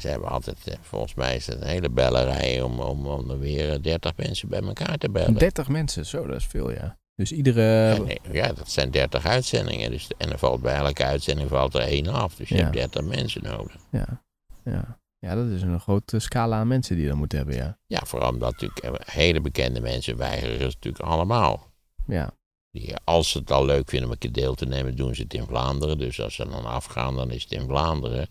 Ze 0.00 0.08
hebben 0.08 0.28
altijd, 0.28 0.66
eh, 0.66 0.76
volgens 0.80 1.14
mij 1.14 1.36
is 1.36 1.46
het 1.46 1.60
een 1.60 1.66
hele 1.68 1.90
bellerij 1.90 2.62
om, 2.62 2.80
om, 2.80 3.06
om 3.06 3.30
er 3.30 3.38
weer 3.38 3.82
30 3.82 4.16
mensen 4.16 4.48
bij 4.48 4.60
elkaar 4.60 4.96
te 4.98 5.10
bellen. 5.10 5.34
30 5.34 5.68
mensen, 5.68 6.06
zo, 6.06 6.26
dat 6.26 6.36
is 6.36 6.46
veel, 6.46 6.70
ja. 6.70 6.98
Dus 7.14 7.32
iedere... 7.32 7.62
Ja, 7.94 7.98
nee, 8.02 8.20
ja, 8.32 8.52
dat 8.52 8.70
zijn 8.70 8.90
30 8.90 9.26
uitzendingen. 9.26 9.90
Dus, 9.90 10.10
en 10.18 10.32
er 10.32 10.38
valt 10.38 10.60
bij 10.62 10.74
elke 10.74 11.04
uitzending 11.04 11.48
valt 11.48 11.74
er 11.74 11.80
één 11.80 12.06
af. 12.06 12.34
Dus 12.34 12.48
je 12.48 12.54
Ja. 12.56 12.60
hebt 12.62 12.74
30 12.74 13.02
mensen 13.04 13.42
nodig. 13.42 13.76
Ja, 13.90 14.22
ja. 14.64 14.98
Ja, 15.18 15.34
dat 15.34 15.46
is 15.46 15.62
een 15.62 15.80
grote 15.80 16.18
scala 16.18 16.58
aan 16.58 16.68
mensen 16.68 16.94
die 16.94 17.04
je 17.04 17.10
dan 17.10 17.18
moet 17.18 17.32
hebben, 17.32 17.54
ja. 17.54 17.78
Ja, 17.86 18.00
vooral 18.04 18.30
omdat 18.30 18.50
natuurlijk 18.50 18.78
eh, 18.78 19.14
hele 19.14 19.40
bekende 19.40 19.80
mensen 19.80 20.16
weigeren 20.16 20.52
het 20.52 20.74
natuurlijk 20.74 21.04
allemaal. 21.04 21.72
Ja, 22.06 22.34
Die, 22.70 22.96
als 23.04 23.30
ze 23.30 23.38
het 23.38 23.50
al 23.50 23.64
leuk 23.64 23.88
vinden 23.88 24.08
om 24.08 24.12
een 24.12 24.18
keer 24.18 24.32
deel 24.32 24.54
te 24.54 24.66
nemen, 24.66 24.96
doen 24.96 25.14
ze 25.14 25.22
het 25.22 25.34
in 25.34 25.46
Vlaanderen. 25.46 25.98
Dus 25.98 26.20
als 26.20 26.34
ze 26.34 26.48
dan 26.48 26.64
afgaan, 26.64 27.14
dan 27.16 27.30
is 27.30 27.42
het 27.42 27.52
in 27.52 27.66
Vlaanderen. 27.66 28.28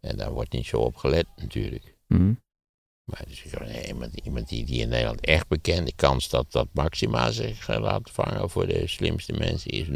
En 0.00 0.16
daar 0.16 0.32
wordt 0.32 0.52
niet 0.52 0.66
zo 0.66 0.76
op 0.76 0.96
gelet 0.96 1.26
natuurlijk. 1.36 1.96
Mhm. 2.06 2.32
Maar 3.04 3.24
dus, 3.28 3.44
iemand, 3.86 4.14
iemand 4.14 4.48
die, 4.48 4.64
die 4.64 4.80
in 4.80 4.88
Nederland 4.88 5.20
echt 5.20 5.48
bekend, 5.48 5.86
de 5.86 5.92
kans 5.96 6.28
dat, 6.28 6.52
dat 6.52 6.68
Maxima 6.72 7.30
zich 7.30 7.64
gaat 7.64 7.80
laten 7.80 8.14
vangen 8.14 8.50
voor 8.50 8.66
de 8.66 8.86
slimste 8.86 9.32
mensen 9.32 9.70
is 9.70 9.86
0,0. 9.86 9.92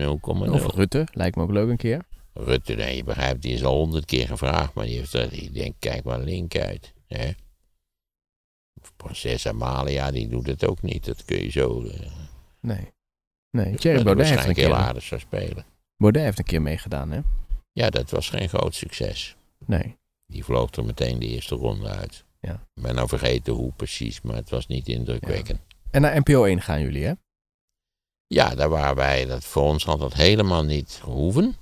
Of 0.51 0.75
Rutte, 0.75 1.07
lijkt 1.13 1.37
me 1.37 1.43
ook 1.43 1.51
leuk 1.51 1.69
een 1.69 1.77
keer. 1.77 2.05
Rutte, 2.35 2.75
nee, 2.75 2.97
je 2.97 3.05
begrijpt, 3.05 3.43
die 3.43 3.53
is 3.55 3.65
al 3.65 3.77
honderd 3.77 4.05
keer 4.05 4.27
gevraagd, 4.27 4.75
maar 4.75 4.85
die 4.85 4.99
heeft 4.99 5.13
er, 5.13 5.33
ik 5.33 5.55
denk, 5.55 5.75
kijk 5.79 6.05
maar 6.05 6.19
link 6.21 6.57
uit. 6.57 6.93
Hè? 7.07 7.31
Of 8.81 8.93
Prinses 8.97 9.47
Amalia, 9.47 10.11
die 10.11 10.29
doet 10.29 10.47
het 10.47 10.67
ook 10.67 10.83
niet, 10.83 11.05
dat 11.05 11.25
kun 11.25 11.43
je 11.43 11.51
zo. 11.51 11.85
eh, 11.85 12.11
Nee. 12.61 12.93
Nee, 13.51 13.71
dat 13.71 13.81
Thierry 13.81 13.99
er 13.99 14.05
Baudet 14.05 14.27
heeft, 14.27 14.39
een 14.39 14.45
waarschijnlijk 14.47 14.59
heel 14.59 14.69
keer, 14.69 14.77
aardig 14.77 15.03
zou 15.03 15.21
spelen. 15.21 15.65
Baudet 15.97 16.23
heeft 16.23 16.39
een 16.39 16.45
keer 16.45 16.63
meegedaan, 16.63 17.11
hè? 17.11 17.21
Ja, 17.73 17.91
dat 17.91 18.11
was 18.11 18.29
geen 18.29 18.49
groot 18.49 18.75
succes. 18.75 19.37
Nee. 19.67 19.97
Die 20.27 20.45
vloog 20.45 20.71
er 20.71 20.85
meteen 20.85 21.19
de 21.19 21.27
eerste 21.27 21.55
ronde 21.55 21.89
uit. 21.89 22.25
Ja. 22.41 22.53
Ik 22.75 22.83
ben 22.83 22.95
nou 22.95 23.09
vergeten 23.09 23.53
hoe 23.53 23.73
precies, 23.73 24.21
maar 24.21 24.37
het 24.37 24.51
was 24.51 24.67
niet 24.67 24.89
indrukwekkend. 24.89 25.61
En 25.91 26.01
naar 26.01 26.19
NPO 26.19 26.45
1 26.45 26.61
gaan 26.61 26.81
jullie, 26.81 27.05
hè? 27.05 27.13
Ja, 28.27 28.55
daar 28.55 28.69
waren 28.69 28.97
wij, 28.97 29.25
dat, 29.25 29.45
voor 29.45 29.63
ons 29.63 29.85
had 29.85 29.99
dat 30.01 30.15
helemaal 30.15 30.65
niet 30.65 30.99
gehoeven. 31.03 31.57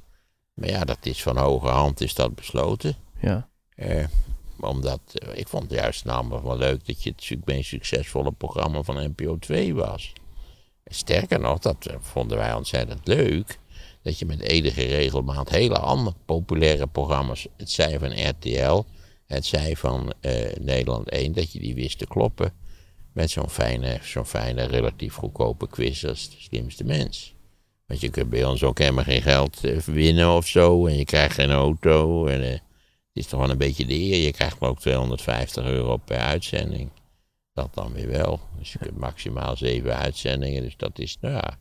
Maar 0.54 0.68
ja, 0.68 0.84
dat 0.84 1.06
is 1.06 1.22
van 1.22 1.36
hoge 1.36 1.68
hand 1.68 2.00
is 2.00 2.14
dat 2.14 2.34
besloten. 2.34 2.96
Ja. 3.20 3.48
Eh, 3.74 4.04
omdat, 4.60 5.00
eh, 5.14 5.38
ik 5.38 5.48
vond 5.48 5.62
het 5.62 5.80
juist 5.80 6.04
namelijk 6.04 6.44
wel 6.44 6.56
leuk 6.56 6.86
dat 6.86 7.02
je 7.02 7.14
het 7.16 7.46
meest 7.46 7.68
succesvolle 7.68 8.32
programma 8.32 8.82
van 8.82 9.04
NPO 9.04 9.38
2 9.38 9.74
was. 9.74 10.12
Sterker 10.84 11.40
nog, 11.40 11.58
dat 11.58 11.86
eh, 11.86 11.96
vonden 12.00 12.38
wij 12.38 12.54
ontzettend 12.54 13.06
leuk. 13.06 13.58
Dat 14.02 14.18
je 14.18 14.26
met 14.26 14.40
enige 14.40 14.84
regelmaat 14.84 15.48
hele 15.48 15.78
andere 15.78 16.16
populaire 16.24 16.86
programma's, 16.86 17.46
het 17.56 17.70
zij 17.70 17.98
van 17.98 18.28
RTL, 18.28 18.82
het 19.26 19.46
zij 19.46 19.76
van 19.76 20.12
Nederland 20.60 21.08
1, 21.08 21.32
dat 21.32 21.52
je 21.52 21.58
die 21.58 21.74
wist 21.74 21.98
te 21.98 22.06
kloppen. 22.06 22.52
Met 23.12 23.30
zo'n 23.30 23.50
fijne, 23.50 23.98
zo'n 24.02 24.26
fijne, 24.26 24.64
relatief 24.64 25.14
goedkope 25.14 25.68
quiz 25.68 26.04
als 26.04 26.30
de 26.30 26.36
slimste 26.38 26.84
mens. 26.84 27.31
Want 27.92 28.04
je 28.04 28.10
kunt 28.10 28.30
bij 28.30 28.44
ons 28.44 28.62
ook 28.62 28.78
helemaal 28.78 29.04
geen 29.04 29.22
geld 29.22 29.64
eh, 29.64 29.78
winnen 29.78 30.30
of 30.30 30.46
zo. 30.46 30.86
En 30.86 30.96
je 30.96 31.04
krijgt 31.04 31.34
geen 31.34 31.50
auto. 31.50 32.26
En, 32.26 32.42
eh, 32.42 32.50
het 32.50 32.60
is 33.12 33.26
toch 33.26 33.40
wel 33.40 33.50
een 33.50 33.58
beetje 33.58 33.86
de 33.86 33.94
eer. 33.94 34.24
Je 34.24 34.32
krijgt 34.32 34.60
ook 34.60 34.80
250 34.80 35.64
euro 35.64 35.96
per 35.96 36.18
uitzending. 36.18 36.90
Dat 37.52 37.74
dan 37.74 37.92
weer 37.92 38.08
wel. 38.08 38.40
Dus 38.58 38.72
je 38.72 38.78
kunt 38.78 38.96
maximaal 38.98 39.56
zeven 39.56 39.96
uitzendingen. 39.96 40.62
Dus 40.62 40.76
dat 40.76 40.98
is, 40.98 41.16
nou 41.20 41.34
ja. 41.34 41.58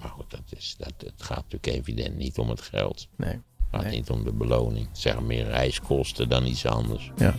Maar 0.00 0.10
goed, 0.10 0.30
dat 0.30 0.42
is, 0.56 0.74
dat, 0.78 0.92
het 0.96 1.22
gaat 1.22 1.44
natuurlijk 1.50 1.66
evident 1.66 2.16
niet 2.16 2.38
om 2.38 2.48
het 2.48 2.60
geld. 2.62 3.08
Nee. 3.16 3.30
Het 3.30 3.40
gaat 3.70 3.82
Nee. 3.82 3.96
niet 3.96 4.10
om 4.10 4.24
de 4.24 4.32
beloning. 4.32 4.88
Het 4.88 4.98
zeggen 4.98 5.26
meer 5.26 5.44
reiskosten 5.46 6.28
dan 6.28 6.46
iets 6.46 6.66
anders. 6.66 7.10
Ja. 7.16 7.34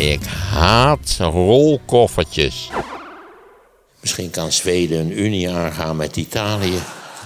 Ik 0.00 0.24
haat 0.52 1.16
rolkoffertjes. 1.18 2.70
Misschien 4.00 4.30
kan 4.30 4.52
Zweden 4.52 4.98
een 4.98 5.20
unie 5.20 5.50
aangaan 5.50 5.96
met 5.96 6.16
Italië. 6.16 6.78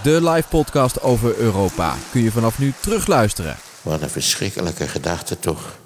De 0.03 0.31
live 0.31 0.49
podcast 0.49 1.03
over 1.03 1.37
Europa 1.37 1.95
kun 2.11 2.23
je 2.23 2.31
vanaf 2.31 2.59
nu 2.59 2.73
terugluisteren. 2.81 3.57
Wat 3.83 4.03
een 4.03 4.11
verschrikkelijke 4.11 4.89
gedachte 4.89 5.39
toch. 5.39 5.77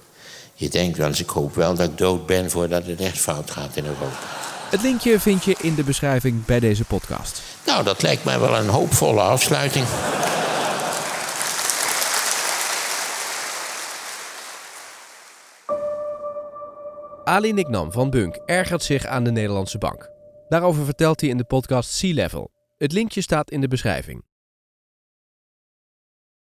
Je 0.54 0.68
denkt 0.68 0.98
wel 0.98 1.06
eens, 1.06 1.20
ik 1.20 1.28
hoop 1.28 1.54
wel 1.54 1.74
dat 1.74 1.88
ik 1.88 1.98
dood 1.98 2.26
ben 2.26 2.50
voordat 2.50 2.86
het 2.86 3.00
echt 3.00 3.18
fout 3.18 3.50
gaat 3.50 3.76
in 3.76 3.84
Europa. 3.84 4.18
Het 4.70 4.82
linkje 4.82 5.20
vind 5.20 5.44
je 5.44 5.56
in 5.60 5.74
de 5.74 5.84
beschrijving 5.84 6.44
bij 6.44 6.60
deze 6.60 6.84
podcast. 6.84 7.42
Nou, 7.66 7.84
dat 7.84 8.02
lijkt 8.02 8.24
mij 8.24 8.40
wel 8.40 8.56
een 8.56 8.68
hoopvolle 8.68 9.20
afsluiting. 9.20 9.86
Ali 17.28 17.52
Nicknam 17.52 17.92
van 17.92 18.10
Bunk 18.10 18.36
ergert 18.46 18.82
zich 18.82 19.06
aan 19.06 19.24
de 19.24 19.30
Nederlandse 19.30 19.78
bank. 19.78 20.10
Daarover 20.48 20.84
vertelt 20.84 21.20
hij 21.20 21.30
in 21.30 21.36
de 21.36 21.44
podcast 21.44 21.90
Sea 21.90 22.14
Level. 22.14 22.50
Het 22.76 22.92
linkje 22.92 23.20
staat 23.20 23.50
in 23.50 23.60
de 23.60 23.68
beschrijving. 23.68 24.24